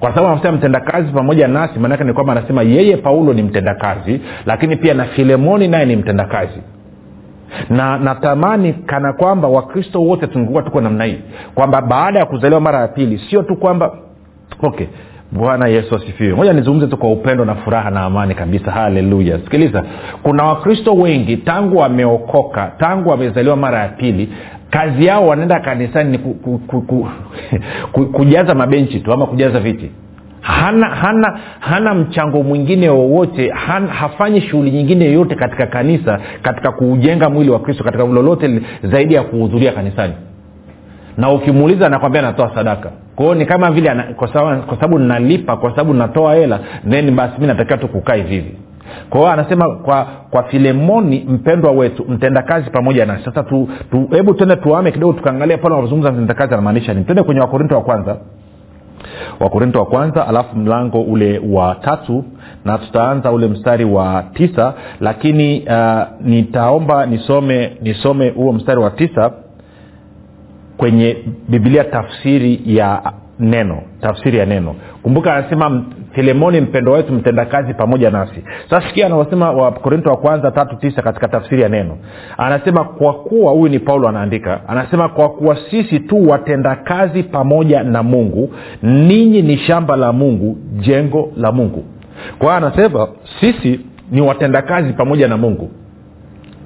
Kwa 0.00 0.10
sababu 0.14 0.32
anasema 0.32 0.52
mtendakazi 0.56 1.12
pamoja 1.12 1.48
nasi 1.48 1.78
maanake 1.78 2.04
ni 2.04 2.12
kwamba 2.12 2.32
anasema 2.32 2.62
yeye 2.62 2.96
paulo 2.96 3.32
ni 3.34 3.42
mtendakazi 3.42 4.20
lakini 4.46 4.76
pia 4.76 4.94
na 4.94 5.04
filemoni 5.04 5.68
naye 5.68 5.86
ni 5.86 5.96
mtendakazi 5.96 6.60
na 7.70 7.98
natamani 7.98 8.72
kana 8.72 9.12
kwamba 9.12 9.48
wakristo 9.48 10.02
wote 10.02 10.26
tungekuwa 10.26 10.62
tuko 10.62 10.80
namna 10.80 11.04
hii 11.04 11.18
kwamba 11.54 11.80
baada 11.82 12.18
ya 12.18 12.26
kuzaliwa 12.26 12.60
mara 12.60 12.80
ya 12.80 12.88
pili 12.88 13.20
sio 13.30 13.42
tu 13.42 13.56
kwamba 13.56 13.92
okay 14.62 14.86
bwana 15.32 15.68
yesu 15.68 15.96
asifiwe. 15.96 16.34
Moja 16.34 16.52
nizungumze 16.52 16.86
tu 16.86 16.96
kwa 16.96 17.12
upendo 17.12 17.44
na 17.44 17.54
furaha 17.54 17.90
na 17.90 18.00
amani 18.00 18.34
kabisa. 18.34 18.70
Haleluya. 18.70 19.38
Sikiliza 19.38 19.84
kuna 20.22 20.44
wakristo 20.44 20.94
wengi 20.94 21.36
tangu 21.36 21.76
wameokoka 21.76 22.72
tangu 22.78 23.08
wamezaliwa 23.10 23.56
mara 23.56 23.78
ya 23.78 23.88
pili 23.88 24.32
kazi 24.70 25.06
yao 25.06 25.26
wanaenda 25.26 25.60
kanisani 25.60 26.10
ni 26.10 26.18
ku, 26.18 26.34
ku, 26.34 26.58
ku, 26.58 26.82
ku, 26.82 27.08
ku, 27.92 28.06
kujaza 28.06 28.54
mabenchi 28.54 29.00
tu 29.00 29.12
ama 29.12 29.26
kujaza 29.26 29.60
viti 29.60 29.90
hana 30.46 30.86
hana 30.88 31.38
hana 31.60 31.94
mchango 31.94 32.42
mwingine 32.42 32.88
wowote 32.88 33.50
hafanyi 33.88 34.40
shughuli 34.40 34.70
nyingine 34.70 35.04
yoyote 35.04 35.34
katika 35.34 35.66
kanisa 35.66 36.20
katika 36.42 36.72
kuujenga 36.72 37.30
mwili 37.30 37.50
wa 37.50 37.58
kristo 37.58 37.84
katika 37.84 38.04
lolote 38.04 38.62
zaidi 38.82 39.14
ya 39.14 39.22
kuhudhuria 39.22 39.72
kanisani. 39.72 40.12
Na 41.16 41.32
ukimuuliza 41.32 41.86
anakwambia 41.86 42.20
anatoa 42.20 42.54
sadaka. 42.54 42.90
Kwao 43.16 43.34
ni 43.34 43.46
kama 43.46 43.70
vile 43.70 43.90
kwa 44.16 44.28
sababu 44.76 44.98
nalipa 44.98 45.56
kwa 45.56 45.70
sababu 45.70 45.94
natoa 45.94 46.34
hela 46.34 46.60
then 46.90 47.10
basi 47.10 47.40
mi 47.40 47.46
natakiwa 47.46 47.78
tu 47.78 47.88
kukaa 47.88 48.14
hivihivi 48.14 48.54
kwa 49.10 49.20
hiyo 49.20 49.32
anasema 49.32 49.76
kwa 49.76 50.06
kwa 50.30 50.42
filemoni 50.42 51.26
mpendwa 51.28 51.72
wetu 51.72 52.04
mtendakazi 52.08 52.70
pamoja 52.70 53.06
nasi. 53.06 53.24
Sasa 53.24 53.44
hebu 54.10 54.32
tu, 54.32 54.34
tuende 54.34 54.56
tuame 54.56 54.92
kidogo 54.92 55.12
tukaangalia 55.12 55.58
pale 55.58 55.74
wanazungumza 55.74 56.12
mtendakazi 56.12 56.52
anamaanisha 56.54 56.92
nini. 56.94 57.04
Twende 57.04 57.22
kwenye 57.22 57.40
wakorinto 57.40 57.74
wa 57.74 57.80
kwanza 57.80 58.16
wakorinto 59.40 59.78
wa 59.78 59.86
kwanza 59.86 60.28
alafu 60.28 60.56
mlango 60.56 61.02
ule 61.02 61.40
wa 61.52 61.74
tatu 61.74 62.24
na 62.64 62.78
tutaanza 62.78 63.32
ule 63.32 63.48
mstari 63.48 63.84
wa 63.84 64.24
tisa 64.34 64.74
lakini 65.00 65.60
uh, 65.68 66.02
nitaomba 66.20 67.06
nisome 67.06 67.72
nisome 67.82 68.30
huo 68.30 68.52
mstari 68.52 68.80
wa 68.80 68.90
tisa 68.90 69.30
kwenye 70.76 71.16
bibilia 71.48 71.84
tafsiri 71.84 72.60
ya 72.66 73.12
neno 73.40 73.82
tafsiri 74.00 74.38
ya 74.38 74.46
neno. 74.46 74.74
Kumbuka 75.02 75.34
anasema 75.34 75.84
filemoni 76.16 76.60
mpendo 76.60 76.92
wetu 76.92 77.12
mtendakazi 77.12 77.74
pamoja 77.74 78.10
nasi. 78.10 78.44
Sasa 78.70 78.88
sikia 78.88 79.06
anavyosema 79.06 79.50
wakorinto 79.52 80.10
wa 80.10 80.16
kwanza 80.16 80.50
tatu 80.50 80.76
tisa 80.76 81.02
katika 81.02 81.28
tafsiri 81.28 81.62
ya 81.62 81.68
neno. 81.68 81.98
Anasema 82.38 82.84
kwa 82.84 83.14
kuwa 83.14 83.52
huyu 83.52 83.68
ni 83.68 83.78
paulo 83.78 84.08
anaandika 84.08 84.60
anasema 84.68 85.08
kwa 85.08 85.28
kuwa 85.28 85.56
sisi 85.70 86.00
tu 86.00 86.28
watendakazi 86.28 87.22
pamoja 87.22 87.82
na 87.82 88.02
mungu 88.02 88.50
ninyi 88.82 89.42
ni 89.42 89.56
shamba 89.58 89.96
la 89.96 90.12
mungu 90.12 90.56
jengo 90.78 91.32
la 91.36 91.52
mungu. 91.52 91.84
Kwa 92.38 92.46
hiyo 92.48 92.66
anasema 92.66 93.08
sisi 93.40 93.80
ni 94.10 94.20
watendakazi 94.20 94.92
pamoja 94.92 95.28
na 95.28 95.36
mungu 95.36 95.70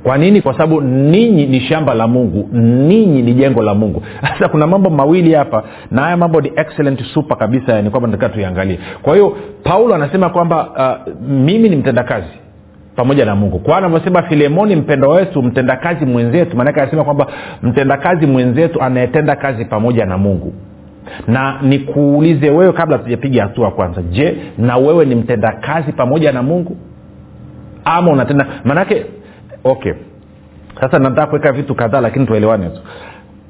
kwa 0.02 0.18
nini? 0.18 0.42
Kwa 0.42 0.52
sababu 0.52 0.80
ninyi 0.80 1.46
ni 1.46 1.60
shamba 1.60 1.94
la 1.94 2.06
mungu. 2.08 2.48
Ninyi 2.52 3.22
ni 3.22 3.32
jengo 3.34 3.62
la 3.62 3.74
mungu. 3.74 4.02
Sasa 4.38 4.48
kuna 4.48 4.66
mambo 4.66 4.90
mawili 4.90 5.34
hapa 5.34 5.62
na 5.90 6.02
haya 6.02 6.16
mambo 6.16 6.40
ni 6.40 6.52
excellent 6.56 7.02
super 7.14 7.36
kabisa 7.38 7.82
ni 7.82 7.90
kwamba 7.90 8.08
nataka 8.08 8.28
tuiangalie 8.34 8.78
kwa 9.02 9.14
hiyo 9.14 9.36
paulo 9.62 9.94
anasema 9.94 10.28
kwamba 10.30 10.68
uh, 11.06 11.14
mimi 11.30 11.68
ni 11.68 11.76
mtendakazi 11.76 12.28
pamoja 12.96 13.24
na 13.24 13.34
mungu. 13.34 13.58
Kwa 13.58 13.78
anavyosema 13.78 14.22
filemoni 14.22 14.76
mpendo 14.76 15.08
wetu 15.08 15.42
mtendakazi 15.42 16.06
mwenzetu 16.06 16.56
maanake 16.56 16.80
anasema 16.80 17.04
kwamba 17.04 17.26
mtendakazi 17.62 18.26
mwenzetu 18.26 18.82
anayetenda 18.82 19.36
kazi 19.36 19.64
pamoja 19.64 20.06
na 20.06 20.18
mungu. 20.18 20.52
Na 21.28 21.58
nikuulize 21.62 22.50
wewe 22.50 22.72
kabla 22.72 22.98
tujapiga 22.98 23.42
hatua 23.42 23.70
kwanza 23.70 24.02
je 24.02 24.36
na 24.58 24.76
wewe 24.76 25.04
ni 25.04 25.14
mtendakazi 25.14 25.92
pamoja 25.92 26.32
na 26.32 26.42
mungu? 26.42 26.76
Ama 27.84 28.12
unatenda 28.12 28.46
maanake 28.64 29.06
okay. 29.64 29.92
Sasa 30.80 30.98
nataka 30.98 31.26
kuweka 31.26 31.52
vitu 31.52 31.74
kadhaa 31.74 32.00
lakini 32.00 32.26
tuelewane. 32.26 32.70
Tu 32.70 32.80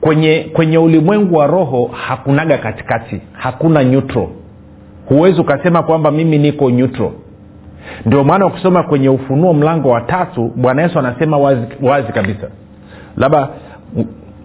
kwenye 0.01 0.51
kwenye 0.53 0.79
ulimwengu 0.79 1.35
wa 1.37 1.47
roho 1.47 1.91
hakunaga 2.09 2.59
katikati. 2.59 3.21
Hakuna 3.33 3.83
neutral. 3.83 4.29
Huwezi 5.09 5.41
ukasema 5.41 5.83
kwamba 5.83 6.11
mimi 6.11 6.39
niko 6.39 6.71
neutral. 6.71 7.11
Ndio 8.07 8.25
maana 8.25 8.47
ukisoma 8.47 8.83
kwenye 8.83 9.09
ufunuo 9.09 9.53
mlango 9.55 9.89
wa 9.89 10.01
tatu 10.01 10.53
bwana 10.57 10.83
yesu 10.83 10.99
anasema 10.99 11.39
wazi, 11.39 11.63
wazi 11.83 12.13
kabisa. 12.13 12.49
Labda 13.17 13.49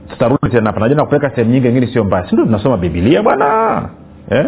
tutarudi 0.09 0.49
tena 0.51 0.65
hapa. 0.69 0.79
Najua 0.79 0.95
nakupeleka 0.97 1.29
sehemu 1.29 1.51
nyingi 1.51 1.67
ingine 1.67 1.87
sio 1.87 2.03
mbaya. 2.03 2.29
Sindio 2.29 2.45
tunasoma 2.45 2.77
bibilia 2.77 3.23
bwana? 3.23 3.89
Eh? 4.29 4.45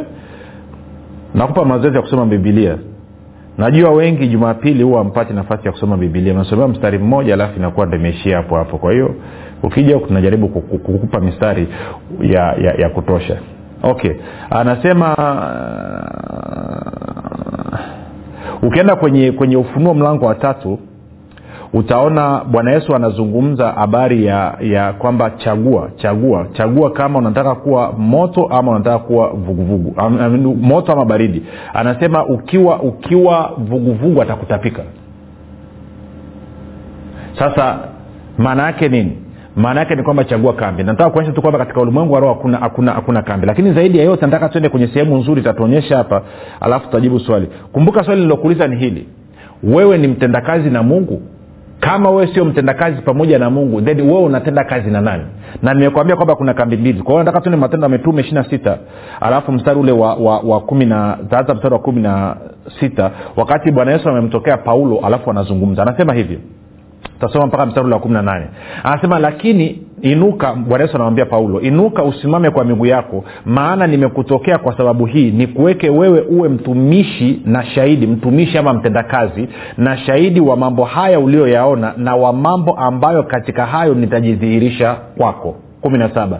nakupa 1.36 1.66
mazoezi 1.66 1.96
ya 1.96 2.02
kusoma 2.02 2.26
bibilia 2.26 2.78
najua 3.58 3.92
wengi 3.92 4.28
jumapili 4.28 4.84
huwa 4.84 5.04
mpati 5.04 5.34
nafasi 5.34 5.66
ya 5.66 5.72
kusoma 5.72 5.98
bibilia 5.98 6.34
unasomea 6.34 6.68
mstari 6.68 6.98
mmoja 6.98 7.34
alafu 7.34 7.60
inakuwa 7.60 7.86
ndo 7.86 7.98
imeishia 7.98 8.38
hapo 8.38 8.56
hapo. 8.56 8.78
Kwa 8.78 8.92
hiyo 8.92 9.16
ukija 9.64 10.00
tunajaribu 10.00 10.48
kukupa 10.50 11.20
mistari 11.20 11.68
ya, 12.22 12.42
ya, 12.44 12.74
ya 12.78 12.90
kutosha. 12.90 13.38
Okay. 13.84 14.12
Anasema 14.50 15.16
ukienda 18.62 18.96
kwenye 18.96 19.32
kwenye 19.32 19.58
ufunuo 19.58 19.94
mlango 19.94 20.26
wa 20.26 20.36
tatu 20.36 20.80
utaona 21.74 22.42
bwana 22.52 22.72
yesu 22.72 22.96
anazungumza 22.96 23.72
habari 23.72 24.26
ya 24.26 24.58
ya 24.62 24.94
kwamba 24.94 25.30
chagua 25.30 25.90
chagua 25.96 26.48
chagua 26.54 26.92
kama 26.92 27.20
unataka 27.20 27.56
kuwa 27.56 27.92
moto 27.92 28.46
ama 28.46 28.72
unataka 28.72 29.00
kuwa 29.00 29.28
vuguvugu. 29.30 29.96
Moto 30.62 30.92
ama 30.94 31.06
baridi. 31.06 31.44
Anasema 31.74 32.26
ukiwa 32.26 32.80
ukiwa 32.82 33.52
vuguvugu 33.58 34.22
atakutapika. 34.22 34.84
Sasa 37.40 37.78
maana 38.38 38.64
yake 38.64 38.90
nini? 38.90 39.18
Maana 39.56 39.80
yake 39.80 39.96
ni 39.96 40.04
kwamba 40.04 40.24
chagua 40.24 40.54
kambi. 40.54 40.84
Nataka 40.84 41.10
kuonyesha 41.10 41.34
tu 41.34 41.42
kwamba 41.42 41.60
katika 41.60 41.82
ulimwengu 41.82 42.14
wa 42.14 42.20
roho 42.20 42.34
hakuna, 42.34 42.58
hakuna, 42.58 42.92
hakuna 42.92 43.22
kambi. 43.22 43.48
Lakini 43.48 43.74
zaidi 43.74 43.98
ya 43.98 44.04
yote 44.04 44.26
nataka 44.26 44.50
tuende 44.50 44.70
kwenye 44.70 44.88
sehemu 44.88 45.18
nzuri 45.18 45.42
tatuonyesha 45.42 45.98
hapa 45.98 46.22
alafu 46.62 46.86
tutajibu 46.86 47.20
swali. 47.20 47.48
Kumbuka 47.72 48.04
swali 48.04 48.22
lilokuuliza 48.22 48.68
ni 48.68 48.76
hili. 48.76 49.08
Wewe 49.64 49.98
ni 49.98 50.08
mtendakazi 50.08 50.70
na 50.70 50.84
mungu 50.84 51.22
kama 51.80 52.10
wewe 52.10 52.28
sio 52.34 52.46
mtendakazi 52.46 53.02
pamoja 53.02 53.40
na 53.40 53.50
mungu 53.50 53.82
then 53.82 54.02
wewe 54.02 54.20
unatenda 54.24 54.64
kazi 54.64 54.92
na 54.92 55.02
nani? 55.02 55.24
Na 55.62 55.74
nimekwambia 55.74 56.16
kwamba 56.16 56.36
kuna 56.36 56.54
kambi 56.54 56.78
mbili. 56.78 57.02
Kwa 57.02 57.12
hiyo 57.14 57.24
nataka 57.24 57.42
tuende 57.42 57.58
matendo 57.58 57.86
ya 57.86 57.90
mitume 57.90 58.22
ishiri 58.22 58.36
na 58.36 58.50
sita 58.50 58.78
alafu 59.22 59.52
mstari 59.52 59.80
ule 59.80 59.92
wa, 59.92 60.16
wa, 60.16 60.40
wa 60.40 60.60
kumi 60.62 60.86
na 60.86 61.18
taanza 61.30 61.54
mstari 61.54 61.74
wa 61.74 61.80
kumi 61.80 62.02
na 62.02 62.36
sita 62.80 63.12
wakati 63.36 63.72
bwana 63.72 63.92
yesu 63.92 64.10
amemtokea 64.10 64.58
paulo 64.58 65.00
alafu 65.06 65.32
anazungumza. 65.32 65.82
Anasema 65.82 66.14
hivi. 66.14 66.40
Tasoma 67.20 67.48
mpaka 67.48 67.66
mstari 67.66 67.86
ule 67.86 67.96
wa 67.96 68.02
kumi 68.02 68.14
na 68.14 68.22
nane. 68.22 68.46
Anasema 68.84 69.20
lakini 69.20 69.82
inuka 70.02 70.54
bwana 70.54 70.84
yesu 70.84 70.96
anamwambia 70.96 71.26
paulo 71.26 71.62
inuka 71.62 72.04
usimame 72.04 72.50
kwa 72.50 72.66
miguu 72.66 72.86
yako 72.86 73.24
maana 73.46 73.88
nimekutokea 73.88 74.58
kwa 74.58 74.78
sababu 74.78 75.06
hii 75.06 75.32
nikuweke 75.32 75.90
wewe 75.90 76.22
uwe 76.22 76.50
mtumishi 76.50 77.42
na 77.46 77.66
shahidi 77.66 78.08
mtumishi 78.08 78.58
ama 78.58 78.74
mtendakazi 78.74 79.48
na 79.78 79.98
shahidi 79.98 80.40
wa 80.42 80.58
mambo 80.58 80.84
haya 80.84 81.20
uliyoyaona 81.20 81.94
na 81.98 82.16
wa 82.16 82.34
mambo 82.34 82.72
ambayo 82.74 83.24
katika 83.24 83.66
hayo 83.66 83.94
nitajidhihirisha 83.94 84.96
kwako 85.18 85.56
kumi 85.82 85.98
na 85.98 86.10
saba. 86.14 86.40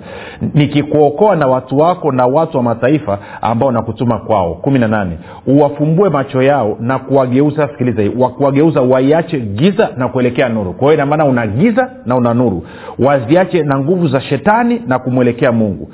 Nikikuokoa 0.54 1.36
na 1.36 1.48
watu 1.48 1.78
wako 1.78 2.12
na 2.12 2.26
watu 2.26 2.58
wa 2.58 2.64
mataifa 2.64 3.20
ambao 3.42 3.72
nakutuma 3.72 4.20
kwao. 4.20 4.54
Kumi 4.54 4.80
na 4.80 4.88
nane. 4.88 5.18
Uwafumbue 5.48 6.10
macho 6.10 6.42
yao 6.42 6.78
na 6.80 7.00
kuwageuza 7.00 7.68
sikiliza 7.68 8.02
hii 8.02 8.10
kuwageuza 8.10 8.82
waiache 8.82 9.40
giza 9.40 9.90
na 9.98 10.08
kuelekea 10.08 10.50
nuru. 10.50 10.74
Kwa 10.74 10.82
hiyo 10.88 10.94
inamaana 10.94 11.26
una 11.26 11.48
giza 11.48 11.92
na 12.06 12.16
una 12.16 12.34
nuru. 12.34 12.64
Waziache 13.00 13.64
na 13.64 13.80
nguvu 13.80 14.08
za 14.08 14.22
shetani 14.22 14.82
na 14.88 15.00
kumwelekea 15.00 15.52
mungu. 15.52 15.90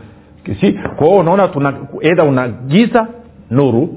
Si? 0.62 0.73
Kwa 0.95 1.08
hiyo 1.08 1.19
unaona 1.19 1.47
tuna 1.47 1.73
edha 2.01 2.23
una 2.23 2.47
giza 2.47 3.08
nuru 3.51 3.89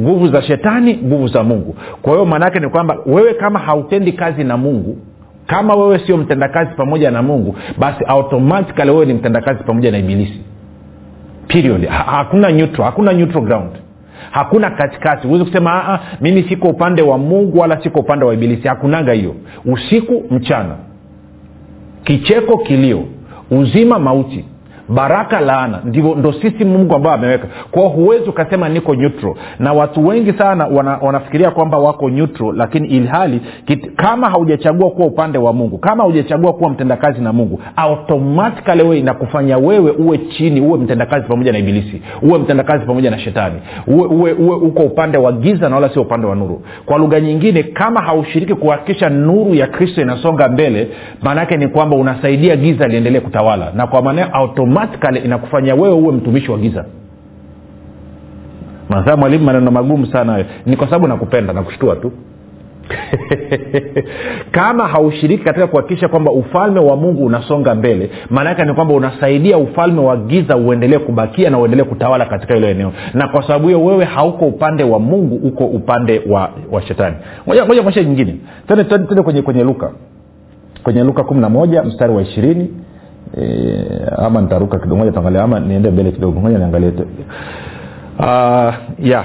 nguvu 0.00 0.28
za 0.28 0.42
shetani 0.42 0.96
nguvu 1.04 1.28
za 1.28 1.42
mungu. 1.42 1.76
Kwa 2.02 2.12
hiyo 2.12 2.24
maanaake 2.24 2.60
ni 2.60 2.68
kwamba 2.68 2.96
wewe 3.06 3.34
kama 3.34 3.58
hautendi 3.58 4.12
kazi 4.12 4.44
na 4.44 4.56
mungu 4.56 4.96
kama 5.46 5.74
wewe 5.74 5.98
sio 6.06 6.16
mtendakazi 6.16 6.70
pamoja 6.76 7.10
na 7.10 7.22
mungu 7.22 7.56
basi 7.78 8.04
automatikali 8.04 8.90
wewe 8.90 9.06
ni 9.06 9.14
mtendakazi 9.14 9.64
pamoja 9.64 9.90
na 9.90 9.98
ibilisi. 9.98 10.40
Period. 11.48 11.86
Ha, 11.86 11.98
hakuna 12.06 12.50
neutral, 12.50 12.84
hakuna 12.86 13.12
neutral 13.12 13.44
ground. 13.44 13.70
Hakuna 14.30 14.70
katikati. 14.70 15.26
Huwezi 15.26 15.44
kusema 15.44 15.70
Aa, 15.74 15.98
mimi 16.20 16.42
siko 16.42 16.68
upande 16.68 17.02
wa 17.02 17.18
mungu 17.18 17.58
wala 17.58 17.82
siko 17.82 18.00
upande 18.00 18.24
wa 18.24 18.34
ibilisi. 18.34 18.68
Hakunaga 18.68 19.12
hiyo. 19.12 19.34
Usiku 19.64 20.24
mchana. 20.30 20.76
Kicheko 22.04 22.58
kilio. 22.58 23.04
Uzima 23.50 23.98
mauti 23.98 24.44
baraka 24.88 25.40
laana. 25.40 25.80
Ndivyo 25.84 26.14
ndo 26.14 26.32
sisi 26.32 26.64
mungu 26.64 26.94
ambao 26.94 27.12
ameweka. 27.12 27.46
Kwao 27.70 27.88
huwezi 27.88 28.28
ukasema 28.30 28.68
niko 28.68 28.94
neutral. 28.94 29.34
Na 29.58 29.72
watu 29.72 30.06
wengi 30.06 30.32
sana 30.32 30.66
wana, 30.66 30.98
wanafikiria 31.02 31.50
kwamba 31.50 31.78
wako 31.78 32.10
neutral 32.10 32.52
lakini 32.56 32.88
ilhali 32.88 33.40
kit, 33.66 33.94
kama 33.96 34.30
haujachagua 34.30 34.90
kuwa 34.90 35.06
upande 35.06 35.38
wa 35.38 35.52
mungu 35.52 35.78
kama 35.78 36.02
haujachagua 36.02 36.52
kuwa 36.52 36.70
mtendakazi 36.70 37.20
na 37.20 37.32
mungu 37.32 37.60
automatikali 37.76 38.82
wewe 38.82 38.98
inakufanya 38.98 39.58
wewe 39.58 39.90
uwe 39.90 40.18
chini 40.18 40.60
uwe 40.60 40.78
mtendakazi 40.78 41.26
pamoja 41.28 41.52
na 41.52 41.58
ibilisi 41.58 42.02
uwe 42.22 42.38
mtendakazi 42.38 42.84
pamoja 42.86 43.10
na 43.10 43.18
shetani. 43.18 43.54
Uwe, 43.86 44.06
uwe, 44.06 44.32
uwe 44.32 44.56
uko 44.56 44.82
upande 44.82 45.18
wa 45.18 45.32
giza 45.32 45.68
na 45.68 45.74
wala 45.74 45.88
sio 45.88 46.02
upande 46.02 46.26
wa 46.26 46.34
nuru. 46.36 46.62
Kwa 46.86 46.98
lugha 46.98 47.20
nyingine 47.20 47.62
kama 47.62 48.00
haushiriki 48.00 48.54
kuhakikisha 48.54 49.08
nuru 49.08 49.54
ya 49.54 49.66
kristo 49.66 50.00
inasonga 50.02 50.48
mbele 50.48 50.88
maanaake 51.22 51.56
ni 51.56 51.68
kwamba 51.68 51.96
unasaidia 51.96 52.56
giza 52.56 52.88
liendelee 52.88 53.20
kutawala. 53.20 53.72
Na 53.74 53.86
kwa 53.86 54.02
maana 54.02 54.32
automatikali 54.80 55.20
inakufanya 55.20 55.74
wewe 55.74 55.94
uwe 55.94 56.12
mtumishi 56.12 56.50
wa 56.50 56.58
giza. 56.58 56.84
Masaa 58.88 59.16
mwalimu 59.16 59.44
maneno 59.44 59.70
magumu 59.70 60.06
sana 60.06 60.32
hayo. 60.32 60.44
Ni 60.66 60.76
kwa 60.76 60.86
sababu 60.86 61.06
nakupenda 61.06 61.52
nakushtua 61.52 61.96
tu. 61.96 62.12
Kama 64.50 64.88
haushiriki 64.88 65.44
katika 65.44 65.66
kuhakikisha 65.66 66.08
kwamba 66.08 66.32
ufalme 66.32 66.80
wa 66.80 66.96
mungu 66.96 67.24
unasonga 67.26 67.74
mbele 67.74 68.10
maana 68.30 68.50
yake 68.50 68.64
ni 68.64 68.74
kwamba 68.74 68.94
unasaidia 68.94 69.58
ufalme 69.58 70.00
wa 70.00 70.16
giza 70.16 70.56
uendelee 70.56 70.98
kubakia 70.98 71.50
na 71.50 71.58
uendelee 71.58 71.84
kutawala 71.84 72.26
katika 72.26 72.54
hilo 72.54 72.68
eneo. 72.68 72.92
Na 73.14 73.28
kwa 73.28 73.42
sababu 73.42 73.66
hiyo 73.66 73.84
wewe 73.84 74.04
hauko 74.04 74.44
upande 74.46 74.84
wa 74.84 74.98
mungu 74.98 75.34
uko 75.48 75.64
upande 75.64 76.22
wa, 76.28 76.50
wa 76.70 76.82
shetani. 76.82 77.16
Moja 77.46 77.64
moja 77.64 78.02
nyingine. 78.02 78.36
Tende 78.68 79.22
kwenye, 79.22 79.42
kwenye 79.42 79.64
luka. 79.64 79.90
Kwenye 80.82 81.04
luka 81.04 81.24
kumi 81.24 81.40
na 81.40 81.48
moja 81.48 81.82
mstari 81.82 82.12
wa 82.14 82.22
ishirini 82.22 82.70
ama 84.18 84.40
nitaruka 84.40 84.78
kidogo 84.78 84.96
moja 84.96 85.12
tuangalia 85.12 85.42
ama 85.42 85.60
niende 85.60 85.90
mbele 85.90 86.12
kidogo 86.12 86.40
moja 86.40 86.58
niangalie 86.58 86.92
uh, 88.18 88.74
ya 88.98 89.24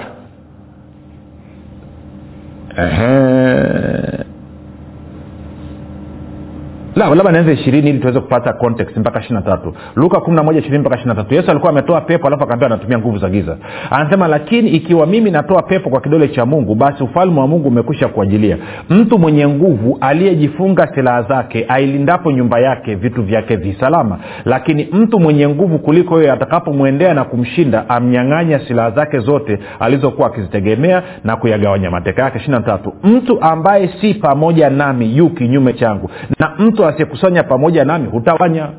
La- 7.00 7.16
labda 7.16 7.32
nianze 7.32 7.54
ishirini 7.54 7.90
ili 7.90 8.00
tuweze 8.00 8.20
kupata 8.20 8.54
context 8.54 8.98
mpaka 8.98 9.20
ishiri 9.20 9.42
tatu. 9.42 9.74
Luka 9.96 10.20
kumi 10.20 10.36
na 10.36 10.44
moja 10.44 10.60
ishirini 10.60 10.80
mpaka 10.82 10.96
ishiri 10.98 11.16
tatu. 11.16 11.34
Yesu 11.36 11.52
alikuwa 11.52 11.72
ametoa 11.72 12.02
pepo 12.02 12.28
alafu 12.28 12.44
akaambia 12.44 12.66
anatumia 12.68 12.98
nguvu 13.00 13.18
za 13.18 13.30
giza. 13.30 13.58
Anasema 13.92 14.28
lakini 14.28 14.70
ikiwa 14.70 15.08
mimi 15.08 15.32
natoa 15.32 15.62
pepo 15.62 15.90
kwa 15.90 16.02
kidole 16.02 16.28
cha 16.28 16.46
mungu 16.46 16.76
basi 16.76 17.04
ufalme 17.04 17.40
wa 17.40 17.48
mungu 17.48 17.68
umekwisha 17.68 18.08
kuajilia 18.08 18.58
mtu 18.90 19.20
mwenye 19.20 19.48
nguvu 19.48 19.98
aliyejifunga 20.02 20.88
silaha 20.96 21.22
zake 21.24 21.66
ailindapo 21.68 22.32
nyumba 22.32 22.60
yake 22.60 22.96
vitu 22.96 23.24
vyake 23.24 23.56
visalama 23.56 24.18
lakini 24.46 24.88
mtu 24.92 25.20
mwenye 25.20 25.48
nguvu 25.50 25.80
kuliko 25.80 26.20
yeye 26.20 26.32
atakapomwendea 26.32 27.14
na 27.14 27.24
kumshinda 27.24 27.90
amnyang'anya 27.90 28.60
silaha 28.60 28.92
zake 28.92 29.20
zote 29.20 29.60
alizokuwa 29.80 30.28
akizitegemea 30.28 31.04
na 31.24 31.36
kuyagawanya. 31.36 31.92
Mateka 31.92 32.22
yake 32.22 32.38
ishiri 32.40 32.60
tatu. 32.64 32.94
Mtu 33.04 33.42
ambaye 33.42 33.90
si 34.02 34.14
pamoja 34.14 34.70
nami 34.70 35.18
yu 35.18 35.30
kinyume 35.30 35.74
changu. 35.74 36.10
Na 36.40 36.52
mtu 36.60 36.86
asiyekusanya 36.90 37.44
pamoja 37.44 37.86
nami 37.86 38.08
hutawanya. 38.08 38.70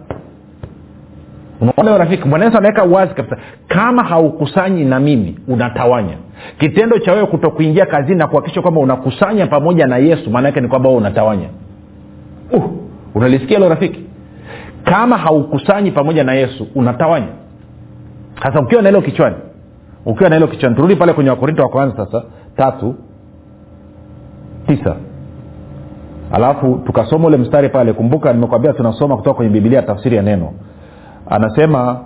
Unaona 1.61 1.99
rafiki 1.99 2.29
bwana 2.29 2.47
anaweka 2.47 2.83
wazi 2.83 3.15
kabisa 3.15 3.37
kama 3.69 4.05
haukusanyi 4.05 4.85
na 4.85 5.01
mimi 5.01 5.39
unatawanya. 5.49 6.17
Kitendo 6.59 6.99
cha 6.99 7.13
wewe 7.13 7.27
kuto 7.27 7.51
kuingia 7.51 7.87
kazini 7.87 8.19
na 8.19 8.27
kuhakikisha 8.27 8.63
kwamba 8.63 8.81
unakusanya 8.81 9.47
pamoja 9.47 9.87
na 9.87 9.97
yesu 9.97 10.31
maana 10.31 10.49
yake 10.49 10.61
ni 10.61 10.69
kwamba 10.69 10.89
unatawanya. 10.91 11.49
Uh, 12.53 12.65
unalisikia 13.15 13.57
hilo 13.59 13.69
rafiki? 13.71 14.05
Kama 14.85 15.17
haukusanyi 15.19 15.91
pamoja 15.91 16.25
na 16.25 16.35
yesu 16.35 16.67
unatawanya. 16.75 17.29
Sasa 18.43 18.61
ukiwa 18.61 18.83
na 18.83 18.89
hilo 18.89 19.03
kichwani 19.03 19.37
ukiwa 20.07 20.31
na 20.31 20.37
hilo 20.37 20.49
kichwani 20.49 20.77
turudi 20.77 20.97
pale 20.97 21.13
kwenye 21.13 21.31
wakorinto 21.31 21.63
wa 21.63 21.69
kwanza 21.69 21.97
sasa 21.97 22.23
tatu 22.57 22.95
tisa 24.67 24.97
alafu 26.33 26.83
tukasoma 26.87 27.27
ule 27.29 27.37
mstari 27.37 27.69
pale. 27.69 27.93
Kumbuka 27.93 28.33
nimekwambia 28.33 28.73
tunasoma 28.73 29.17
kutoka 29.17 29.37
kwenye 29.37 29.51
bibilia 29.53 29.83
tafsiri 29.83 30.17
ya 30.17 30.23
neno. 30.23 30.53
Anasema 31.31 32.01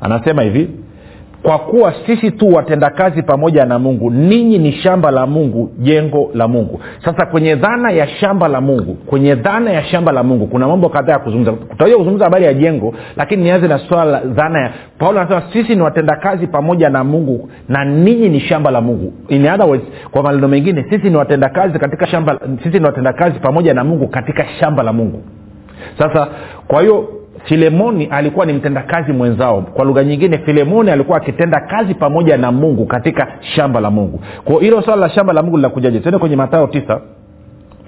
anasema 0.00 0.42
hivi 0.42 0.70
kwa 1.42 1.58
kuwa 1.58 1.94
sisi 2.06 2.30
tu 2.30 2.54
watendakazi 2.54 3.22
pamoja 3.22 3.64
na 3.64 3.78
mungu 3.78 4.10
ninyi 4.10 4.58
ni 4.58 4.72
shamba 4.72 5.10
la 5.10 5.26
mungu 5.26 5.70
jengo 5.78 6.30
la 6.34 6.48
mungu. 6.48 6.80
Sasa 7.04 7.26
kwenye 7.26 7.54
dhana 7.54 7.90
ya 7.90 8.08
shamba 8.08 8.48
la 8.48 8.60
mungu 8.60 8.94
kwenye 8.94 9.34
dhana 9.34 9.70
ya 9.70 9.84
shamba 9.84 10.12
la 10.12 10.22
mungu 10.22 10.46
kuna 10.46 10.68
mambo 10.68 10.88
kadhaa 10.88 11.12
ya 11.12 11.18
kuzungumza. 11.18 11.52
Tutajua 11.52 11.96
kuzungumza 11.98 12.24
habari 12.24 12.44
ya 12.44 12.54
jengo 12.54 12.94
lakini 13.16 13.42
nianze 13.42 13.68
na 13.68 13.78
swala 13.78 14.04
la 14.10 14.20
dhana 14.20 14.60
ya 14.60 14.72
paulo 14.98 15.20
anasema 15.20 15.42
sisi 15.52 15.74
ni 15.76 15.82
watendakazi 15.82 16.46
pamoja 16.46 16.88
na 16.90 17.04
mungu 17.04 17.50
na 17.68 17.84
ninyi 17.84 18.28
ni 18.28 18.40
shamba 18.40 18.70
la 18.70 18.80
mungu. 18.80 19.12
In 19.28 19.46
other 19.46 19.66
words 19.66 19.84
kwa 20.10 20.22
maneno 20.22 20.48
mengine 20.48 20.86
sisi 20.90 21.10
ni 21.10 21.16
watendakazi 21.16 21.78
katika 21.78 22.06
shamba 22.06 22.38
sisi 22.62 22.78
ni 22.78 22.84
watendakazi 22.86 23.38
pamoja 23.40 23.74
na 23.74 23.84
mungu 23.84 24.08
katika 24.08 24.44
shamba 24.60 24.82
la 24.82 24.92
mungu. 24.92 25.22
Sasa 25.98 26.28
kwa 26.66 26.80
hiyo 26.80 27.08
filemoni 27.44 28.06
alikuwa 28.06 28.46
ni 28.46 28.52
mtendakazi 28.52 29.12
mwenzao. 29.12 29.62
Kwa 29.62 29.84
lugha 29.84 30.04
nyingine 30.04 30.38
filemoni 30.38 30.90
alikuwa 30.90 31.18
akitenda 31.18 31.60
kazi 31.60 31.94
pamoja 31.94 32.36
na 32.36 32.52
mungu 32.52 32.86
katika 32.86 33.28
shamba 33.40 33.80
la 33.80 33.90
mungu. 33.90 34.20
Kwa 34.44 34.60
hilo 34.60 34.82
swala 34.82 35.00
la 35.00 35.08
shamba 35.14 35.32
la 35.32 35.42
mungu 35.42 35.56
linakujaje? 35.56 36.00
Tuende 36.00 36.18
kwenye 36.18 36.36
matayo 36.36 36.66
9 36.66 37.00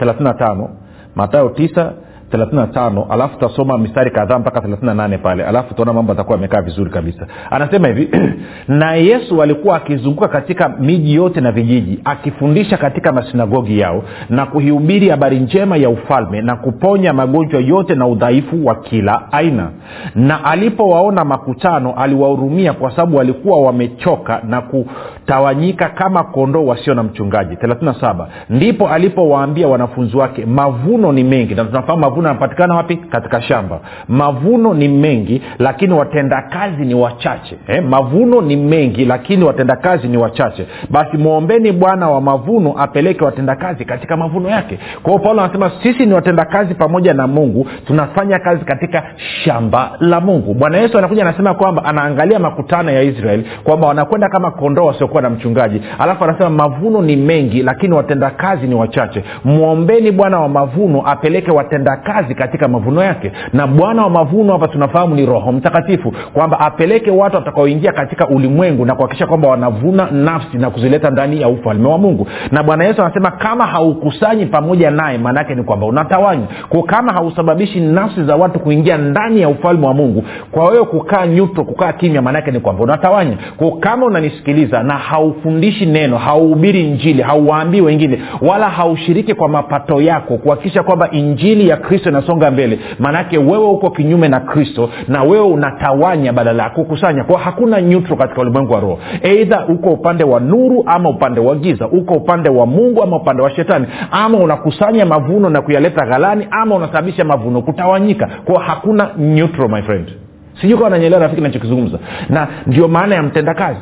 35 0.01 0.69
matayo 1.15 1.49
9 1.49 1.91
35 2.33 3.07
alafu 3.11 3.39
tutasoma 3.39 3.79
mistari 3.79 4.11
kadhaa 4.11 4.39
mpaka 4.39 4.61
38 4.61 5.19
pale 5.19 5.45
alafu 5.45 5.69
tutaona 5.69 5.93
mambo 5.93 6.13
atakuwa 6.13 6.39
amekaa 6.39 6.63
vizuri 6.63 6.91
kabisa. 6.91 7.27
Anasema 7.51 7.89
hivi 7.89 8.11
na 8.69 8.95
yesu 8.95 9.43
alikuwa 9.43 9.77
akizunguka 9.77 10.29
katika 10.29 10.69
miji 10.69 11.15
yote 11.15 11.41
na 11.41 11.53
vijiji 11.53 12.01
akifundisha 12.05 12.77
katika 12.77 13.13
masinagogi 13.13 13.79
yao 13.79 14.03
na 14.31 14.47
kuhubiri 14.47 15.09
habari 15.09 15.41
njema 15.41 15.77
ya 15.77 15.91
ufalme 15.91 16.43
na 16.43 16.57
kuponya 16.57 17.13
magonjwa 17.13 17.61
yote 17.61 17.95
na 17.95 18.07
udhaifu 18.07 18.67
wa 18.67 18.75
kila 18.75 19.33
aina. 19.33 19.71
Na 20.15 20.45
alipowaona 20.45 21.25
makutano 21.25 21.93
aliwahurumia 21.93 22.73
kwa 22.73 22.91
sababu 22.91 23.17
walikuwa 23.17 23.61
wamechoka 23.61 24.41
na 24.49 24.61
kutawanyika 24.61 25.89
kama 25.89 26.25
kondoo 26.25 26.67
wasio 26.67 26.95
na 26.95 27.03
mchungaji. 27.03 27.55
37 27.55 28.27
ndipo 28.51 28.89
alipowaambia 28.89 29.69
wanafunzi 29.69 30.17
wake 30.17 30.47
mavuno 30.47 31.13
ni 31.13 31.25
mengi 31.25 31.55
na 31.55 31.65
tunafahamu 31.65 32.05
yanapatikana 32.29 32.75
wapi? 32.75 32.97
Katika 32.97 33.43
shamba. 33.43 33.81
Mavuno 34.09 34.75
ni 34.75 34.89
mengi 34.89 35.43
lakini 35.59 35.93
watendakazi 35.95 36.85
ni 36.85 36.95
wachache. 36.95 37.59
Eh? 37.69 37.83
mavuno 37.83 38.41
ni 38.41 38.57
mengi 38.57 39.05
lakini 39.05 39.45
watendakazi 39.45 40.09
ni 40.09 40.17
wachache. 40.17 40.67
Basi 40.91 41.17
mwombeni 41.17 41.73
bwana 41.73 42.11
wa 42.11 42.21
mavuno 42.21 42.75
apeleke 42.79 43.25
watendakazi 43.25 43.85
katika 43.85 44.17
mavuno 44.17 44.49
yake. 44.49 44.79
Kwao 45.03 45.19
paulo 45.19 45.43
anasema 45.43 45.71
sisi 45.83 46.07
ni 46.07 46.15
watendakazi 46.15 46.75
pamoja 46.75 47.15
na 47.15 47.27
mungu 47.27 47.67
tunafanya 47.87 48.39
kazi 48.39 48.65
katika 48.65 49.03
shamba 49.45 49.91
la 50.01 50.21
mungu. 50.21 50.55
Bwana 50.55 50.79
yesu 50.79 50.99
anakuja 50.99 51.23
anasema 51.23 51.55
kwamba 51.55 51.85
anaangalia 51.85 52.39
makutano 52.39 52.91
ya 52.91 53.03
israeli 53.03 53.47
kwamba 53.65 53.87
wanakwenda 53.87 54.29
kama 54.29 54.51
kondoo 54.51 54.85
wasiokuwa 54.87 55.23
na 55.23 55.31
mchungaji. 55.31 55.83
Alafu 55.99 56.25
anasema 56.25 56.51
mavuno 56.51 57.03
ni 57.03 57.17
mengi 57.17 57.63
lakini 57.63 57.95
watendakazi 57.95 58.67
ni 58.67 58.75
wachache. 58.75 59.25
Mwombeni 59.45 60.11
bwana 60.13 60.41
wa 60.41 60.49
mavuno 60.49 61.03
apeleke 61.07 61.51
watendakazi 61.51 62.12
katika 62.35 62.69
mavuno 62.69 63.03
yake. 63.05 63.33
Na 63.53 63.67
bwana 63.67 64.03
wa 64.03 64.11
mavuno 64.11 64.53
hapa 64.53 64.69
tunafahamu 64.69 65.15
ni 65.15 65.27
roho 65.27 65.53
mtakatifu 65.53 66.13
kwamba 66.33 66.61
apeleke 66.61 67.11
watu 67.11 67.37
watakaoingia 67.37 67.93
katika 67.93 68.29
ulimwengu 68.29 68.87
na 68.87 68.95
kuhakikisha 68.95 69.27
kwamba 69.27 69.49
wanavuna 69.49 70.09
nafsi 70.11 70.59
na 70.59 70.71
kuzileta 70.71 71.11
ndani 71.11 71.41
ya 71.41 71.49
ufalme 71.49 71.89
wa 71.89 71.99
mungu. 71.99 72.27
Na 72.51 72.63
bwana 72.63 72.85
yesu 72.85 73.03
anasema 73.03 73.31
kama 73.31 73.67
haukusanyi 73.67 74.47
pamoja 74.47 74.91
naye 74.91 75.19
maanaake 75.19 75.55
ni 75.55 75.63
kwamba 75.63 75.87
unatawanya 75.87 76.47
ko 76.69 76.83
kama 76.83 77.13
hausababishi 77.13 77.81
nafsi 77.81 78.25
za 78.25 78.37
watu 78.37 78.59
kuingia 78.61 78.97
ndani 78.99 79.41
ya 79.41 79.49
ufalme 79.49 79.87
wa 79.87 79.95
mungu 79.95 80.25
kwa 80.51 80.69
wewe 80.69 80.85
kukaa 80.85 81.27
nyuto 81.27 81.65
kukaa 81.65 81.93
kimya 81.93 82.23
maanaake 82.23 82.51
ni 82.51 82.61
kwamba 82.61 82.83
unatawanya 82.85 83.37
ko 83.57 83.71
kama 83.71 84.07
unanisikiliza 84.07 84.83
na 84.83 84.95
haufundishi 84.95 85.87
neno 85.87 86.19
hauhubiri 86.19 86.91
njili 86.91 87.23
hauwaambii 87.23 87.81
wengine 87.81 88.19
wala 88.41 88.69
haushiriki 88.69 89.35
kwa 89.35 89.49
mapato 89.49 90.01
yako 90.01 90.37
kuhakikisha 90.37 90.83
kwamba 90.83 91.11
injili 91.11 91.69
ya 91.69 91.77
kristo 91.77 92.02
inasonga 92.09 92.51
mbele. 92.51 92.79
Maanake 92.99 93.39
wewe 93.39 93.67
uko 93.69 93.91
kinyume 93.91 94.29
na 94.29 94.41
kristo 94.41 94.89
na 95.09 95.23
wewe 95.23 95.47
unatawanya 95.47 96.33
badala 96.33 96.63
ya 96.63 96.71
kukusanya. 96.71 97.25
Kwao 97.25 97.39
hakuna 97.39 97.81
nyutro 97.83 98.17
katika 98.17 98.41
ulimwengu 98.41 98.73
wa 98.73 98.81
roho. 98.81 98.99
Eidha 99.23 99.67
uko 99.67 99.91
upande 99.91 100.25
wa 100.25 100.41
nuru 100.41 100.83
ama 100.87 101.09
upande 101.11 101.41
wa 101.41 101.55
giza. 101.57 101.89
Uko 101.89 102.15
upande 102.15 102.51
wa 102.51 102.67
mungu 102.67 103.03
ama 103.03 103.17
upande 103.17 103.43
wa 103.43 103.51
shetani. 103.51 103.87
Ama 104.11 104.39
unakusanya 104.39 105.07
mavuno 105.07 105.51
na 105.51 105.63
kuyaleta 105.63 106.07
ghalani 106.07 106.47
ama 106.51 106.75
unasababisha 106.75 107.25
mavuno 107.25 107.63
kutawanyika. 107.63 108.29
Kwao 108.45 108.59
hakuna 108.59 109.11
neutral 109.19 109.69
my 109.69 109.83
friend. 109.83 110.13
Sijui 110.61 110.79
kawa 110.79 110.91
nanyelewa 110.91 111.23
rafiki 111.23 111.41
nachokizungumza 111.43 111.99
na 112.29 112.49
ndio 112.67 112.89
maana 112.89 113.15
ya 113.15 113.23
mtendakazi. 113.23 113.81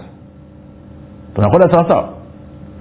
Tunakwenda 1.35 1.71
sawasawa 1.71 2.09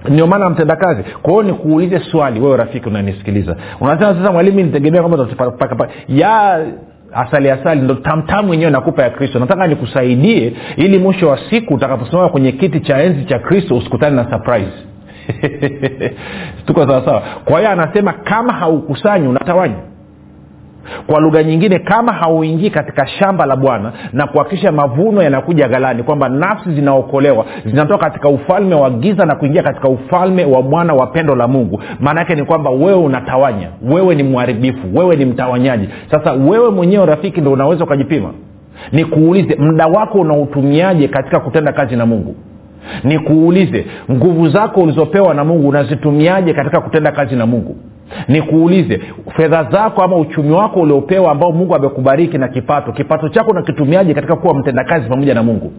ndio 0.08 0.26
maana 0.26 0.50
mtendakazi 0.50 1.02
kwa 1.22 1.32
hiyo 1.32 1.42
nikuulize 1.42 1.98
swali 1.98 2.40
wewe 2.40 2.56
rafiki 2.56 2.88
unanisikiliza 2.88 3.56
unasema 3.80 4.14
sasa 4.14 4.32
mwalimu 4.32 4.60
nitegemea 4.60 5.02
kwamba 5.02 5.88
ya 6.08 6.66
asali 7.12 7.50
asali 7.50 7.80
ndo 7.80 7.94
tamtamu 7.94 8.50
wenyewe 8.50 8.70
nakupa 8.70 9.02
ya 9.02 9.10
kristo. 9.10 9.38
Nataka 9.38 9.66
nikusaidie 9.66 10.52
ili 10.76 10.98
mwisho 10.98 11.28
wa 11.28 11.38
siku 11.50 11.74
utakaposimama 11.74 12.28
kwenye 12.28 12.52
kiti 12.52 12.80
cha 12.80 13.02
enzi 13.02 13.24
cha 13.24 13.38
kristo 13.38 13.76
usikutane 13.76 14.16
na 14.16 14.30
surprise. 14.30 14.72
Tuko 16.66 16.86
sawasawa 16.86 17.22
kwa 17.44 17.58
hiyo 17.58 17.70
anasema 17.70 18.12
kama 18.12 18.52
haukusanyi 18.52 19.28
unatawanya 19.28 19.76
kwa 21.06 21.20
lugha 21.20 21.42
nyingine 21.42 21.78
kama 21.78 22.12
hauingii 22.12 22.70
katika 22.70 23.06
shamba 23.06 23.46
la 23.46 23.56
bwana 23.56 23.92
na 24.12 24.26
kuhakikisha 24.26 24.72
mavuno 24.72 25.22
yanakuja 25.22 25.68
ghalani 25.68 26.02
kwamba 26.02 26.28
nafsi 26.28 26.70
zinaokolewa 26.74 27.44
zinatoka 27.66 28.04
katika 28.04 28.28
ufalme 28.28 28.74
wa 28.74 28.90
giza 28.90 29.24
na 29.26 29.34
kuingia 29.34 29.62
katika 29.62 29.88
ufalme 29.88 30.44
wa 30.44 30.62
mwana 30.62 30.94
wa 30.94 31.06
pendo 31.06 31.34
la 31.34 31.48
mungu 31.48 31.82
maana 32.00 32.20
yake 32.20 32.34
ni 32.34 32.44
kwamba 32.44 32.70
wewe 32.70 32.94
unatawanya 32.94 33.68
wewe 33.90 34.14
ni 34.14 34.22
mharibifu 34.22 34.86
wewe 34.94 35.16
ni 35.16 35.24
mtawanyaji. 35.24 35.88
Sasa 36.10 36.32
wewe 36.32 36.70
mwenyewe 36.70 37.06
rafiki 37.06 37.40
ndo 37.40 37.52
unaweza 37.52 37.84
ukajipima. 37.84 38.32
Nikuulize 38.92 39.56
muda 39.56 39.86
wako 39.86 40.18
unautumiaje 40.20 41.08
katika 41.08 41.40
kutenda 41.40 41.72
kazi 41.72 41.96
na 41.96 42.06
mungu? 42.06 42.34
Nikuulize 43.04 43.86
nguvu 44.10 44.48
zako 44.48 44.80
ulizopewa 44.80 45.34
na 45.34 45.44
mungu 45.44 45.68
unazitumiaje 45.68 46.52
katika 46.54 46.80
kutenda 46.80 47.12
kazi 47.12 47.36
na 47.36 47.46
mungu 47.46 47.76
nikuulize 48.28 49.00
fedha 49.36 49.64
zako 49.64 50.02
ama 50.02 50.16
uchumi 50.16 50.50
wako 50.52 50.80
uliopewa 50.80 51.32
ambao 51.32 51.52
mungu 51.52 51.74
amekubariki 51.74 52.38
na 52.38 52.48
kipato 52.48 52.92
kipato 52.92 53.28
chako 53.28 53.50
unakitumiaje 53.50 54.14
katika 54.14 54.36
kuwa 54.36 54.54
mtendakazi 54.54 55.08
pamoja 55.08 55.34
na 55.34 55.42
mungu? 55.42 55.72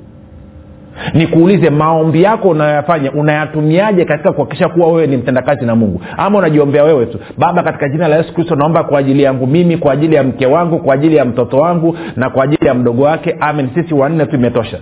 Nikuulize 1.13 1.69
maombi 1.69 2.23
yako 2.23 2.49
unayoyafanya 2.49 3.11
unayatumiaje 3.11 4.05
katika 4.05 4.31
kuhakikisha 4.31 4.69
kuwa 4.69 4.87
wewe 4.87 5.07
ni 5.07 5.17
mtendakazi 5.17 5.65
na 5.65 5.75
mungu? 5.75 6.01
Ama 6.17 6.39
unajiombea 6.39 6.83
wewe 6.83 7.05
tu 7.05 7.19
baba 7.37 7.63
katika 7.63 7.89
jina 7.89 8.07
la 8.07 8.15
yesu 8.17 8.33
kristo 8.33 8.55
naomba 8.55 8.83
kwa 8.83 8.99
ajili 8.99 9.23
yangu 9.23 9.47
mimi 9.47 9.77
kwa 9.77 9.93
ajili 9.93 10.15
ya 10.15 10.23
mke 10.23 10.45
wangu 10.45 10.79
kwa 10.79 10.93
ajili 10.93 11.15
ya 11.15 11.25
mtoto 11.25 11.57
wangu 11.57 11.97
na 12.15 12.29
kwa 12.29 12.43
ajili 12.43 12.67
ya 12.67 12.73
mdogo 12.73 13.03
wake. 13.03 13.35
Amen. 13.39 13.69
Sisi 13.75 13.93
wanne 13.93 14.25
tu 14.25 14.35
imetosha 14.35 14.77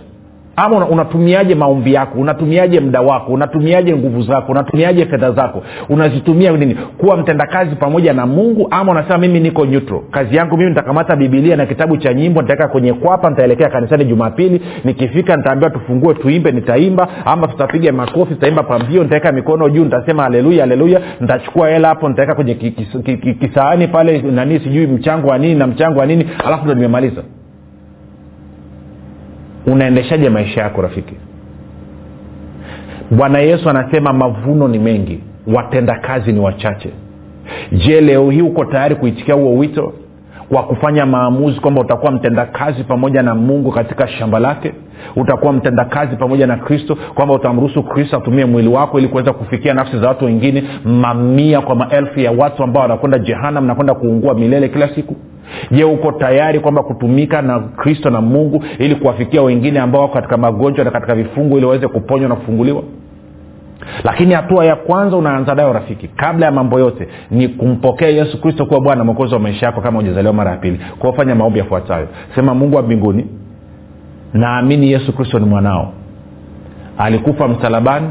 ama 0.59 0.87
unatumiaje 0.87 1.55
maombi 1.55 1.93
yako 1.93 2.19
unatumiaje 2.19 2.79
muda 2.79 3.01
wako 3.01 3.31
unatumiaje 3.33 3.95
nguvu 3.95 4.21
zako 4.21 4.51
unatumiaje 4.51 5.05
fedha 5.05 5.31
zako 5.31 5.63
unazitumia 5.89 6.51
nini 6.51 6.75
kuwa 6.97 7.17
mtendakazi 7.17 7.75
pamoja 7.75 8.13
na 8.13 8.25
mungu 8.25 8.67
ama 8.71 8.91
unasema 8.91 9.17
mimi 9.17 9.39
niko 9.39 9.65
neutral 9.65 10.01
kazi 10.11 10.35
yangu 10.35 10.57
mimi 10.57 10.69
nitakamata 10.69 11.15
bibilia 11.15 11.55
na 11.55 11.65
kitabu 11.65 11.97
cha 11.97 12.13
nyimbo 12.13 12.41
nitaweka 12.41 12.67
kwenye 12.67 12.93
kwapa 12.93 13.29
nitaelekea 13.29 13.69
kanisani 13.69 14.05
jumapili 14.05 14.61
nikifika 14.83 15.35
nitaambiwa 15.37 15.71
tufungue 15.71 16.13
tuimbe 16.13 16.51
nitaimba 16.51 17.07
ama 17.25 17.47
tutapiga 17.47 17.91
makofi 17.91 18.33
tutaimba 18.33 18.63
pambio 18.63 19.03
nitaweka 19.03 19.31
mikono 19.31 19.69
juu 19.69 19.83
nitasema 19.83 20.23
haleluya 20.23 20.59
haleluya 20.61 21.01
nitachukua 21.21 21.69
hela 21.69 21.87
hapo 21.87 22.09
nitaweka 22.09 22.35
kwenye 22.35 22.53
ki- 22.53 22.71
ki- 22.71 22.85
ki- 23.03 23.17
ki- 23.17 23.33
kisaani 23.33 23.87
pale 23.87 24.21
nani 24.21 24.59
sijui 24.59 24.87
mchango 24.87 25.27
wa 25.27 25.37
nini 25.37 25.55
na 25.55 25.67
mchango 25.67 25.99
wa 25.99 26.05
nini 26.05 26.25
alafu 26.45 26.65
ndo 26.65 26.73
nimemaliza 26.73 27.21
unaendeshaje 29.71 30.29
maisha 30.29 30.61
yako 30.61 30.81
rafiki? 30.81 31.15
Bwana 33.11 33.39
yesu 33.39 33.69
anasema 33.69 34.13
mavuno 34.13 34.67
ni 34.67 34.79
mengi 34.79 35.23
watendakazi 35.55 36.33
ni 36.33 36.39
wachache. 36.39 36.89
Je 37.71 38.01
leo 38.01 38.29
hii 38.29 38.41
uko 38.41 38.65
tayari 38.65 38.95
kuitikia 38.95 39.35
huo 39.35 39.57
wito 39.57 39.93
kwa 40.49 40.63
kufanya 40.63 41.05
maamuzi 41.05 41.59
kwamba 41.59 41.81
utakuwa 41.81 42.11
mtendakazi 42.11 42.83
pamoja 42.83 43.21
na 43.23 43.35
mungu 43.35 43.71
katika 43.71 44.07
shamba 44.07 44.39
lake? 44.39 44.73
Utakuwa 45.15 45.53
mtendakazi 45.53 46.15
pamoja 46.15 46.47
na 46.47 46.57
kristo 46.57 46.97
kwamba 47.15 47.33
utamruhusu 47.33 47.83
kristo 47.83 48.17
atumie 48.17 48.45
mwili 48.45 48.67
wako 48.67 48.99
ili 48.99 49.07
kuweza 49.07 49.33
kufikia 49.33 49.73
nafsi 49.73 49.99
za 49.99 50.07
watu 50.07 50.25
wengine 50.25 50.63
mamia 50.85 51.61
kwa 51.61 51.75
maelfu 51.75 52.19
ya 52.19 52.31
watu 52.31 52.63
ambao 52.63 52.81
wanakwenda 52.83 53.19
jehanam 53.19 53.65
nakwenda 53.65 53.93
kuungua 53.93 54.33
milele 54.33 54.69
kila 54.69 54.95
siku 54.95 55.15
je 55.71 55.83
uko 55.83 56.11
tayari 56.11 56.59
kwamba 56.59 56.83
kutumika 56.83 57.41
na 57.41 57.59
kristo 57.59 58.09
na 58.09 58.21
mungu 58.21 58.63
ili 58.79 58.95
kuwafikia 58.95 59.41
wengine 59.41 59.79
ambao 59.79 60.01
wako 60.01 60.13
katika 60.13 60.37
magonjwa 60.37 60.85
na 60.85 60.91
katika 60.91 61.15
vifungu 61.15 61.57
ili 61.57 61.65
waweze 61.65 61.87
kuponywa 61.87 62.29
na 62.29 62.35
kufunguliwa? 62.35 62.83
Lakini 64.03 64.33
hatua 64.33 64.65
ya 64.65 64.75
kwanza 64.75 65.17
unaanza 65.17 65.55
nayo 65.55 65.73
rafiki 65.73 66.07
kabla 66.07 66.45
ya 66.45 66.51
mambo 66.51 66.79
yote 66.79 67.07
ni 67.31 67.47
kumpokea 67.47 68.09
yesu 68.09 68.41
kristo 68.41 68.65
kuwa 68.65 68.81
bwana 68.81 69.03
mwokozi 69.03 69.33
wa 69.33 69.39
maisha 69.39 69.65
yako 69.65 69.81
kama 69.81 69.99
ujazaliwa 69.99 70.33
mara 70.33 70.51
ya 70.51 70.57
pili 70.57 70.79
kwao 70.99 71.25
maombi 71.35 71.59
yafuatayo. 71.59 72.07
Sema 72.35 72.53
mungu 72.55 72.75
wa 72.75 72.81
mbinguni 72.81 73.25
naamini 74.33 74.91
yesu 74.91 75.13
kristo 75.13 75.39
ni 75.39 75.45
mwanao. 75.45 75.93
Alikufa 76.97 77.47
msalabani 77.47 78.07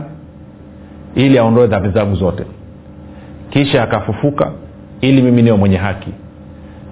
ili 1.14 1.38
aondoe 1.38 1.66
dhambi 1.66 1.88
zangu 1.88 2.14
zote. 2.14 2.44
Kisha 3.50 3.82
akafufuka 3.82 4.50
ili 5.00 5.22
mimi 5.22 5.42
niwe 5.42 5.56
mwenye 5.56 5.76
haki 5.76 6.10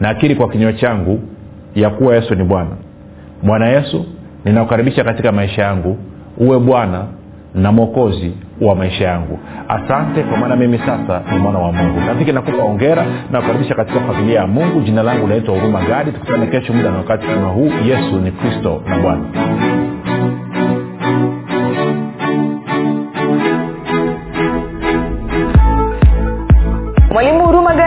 naakiri 0.01 0.35
kwa 0.35 0.49
kinywa 0.49 0.73
changu 0.73 1.21
ya 1.75 1.91
kuwa 1.91 2.15
yesu 2.15 2.35
ni 2.35 2.45
bwana. 2.45 2.71
Bwana 3.43 3.69
yesu 3.69 4.05
ninakukaribisha 4.45 5.05
katika 5.05 5.33
maisha 5.33 5.63
yangu. 5.63 5.99
Uwe 6.39 6.59
bwana 6.59 7.05
na 7.55 7.73
mwokozi 7.73 8.33
wa 8.61 8.75
maisha 8.75 9.05
yangu. 9.05 9.39
Asante 9.69 10.23
kwa 10.23 10.39
maana 10.39 10.57
mimi 10.57 10.79
sasa 10.79 11.23
ni 11.33 11.39
mwana 11.39 11.59
wa 11.59 11.73
mungu. 11.73 12.01
Rafiki 12.09 12.33
nakupa 12.33 12.63
ongera 12.63 13.07
na 13.31 13.41
kukaribisha 13.41 13.75
katika 13.75 14.01
familia 14.01 14.41
ya 14.41 14.47
mungu. 14.47 14.81
Jina 14.81 15.03
langu 15.03 15.27
naitwa 15.27 15.55
huruma 15.55 15.81
gadi. 15.83 16.13
Tukutane 16.13 16.47
kesho 16.47 16.73
muda 16.73 16.91
na 16.91 16.97
wakati 16.97 17.27
kama 17.27 17.49
huu. 17.49 17.71
Yesu 17.87 18.17
ni 18.25 18.31
kristo 18.31 18.83
na 18.89 18.99
bwana 18.99 19.23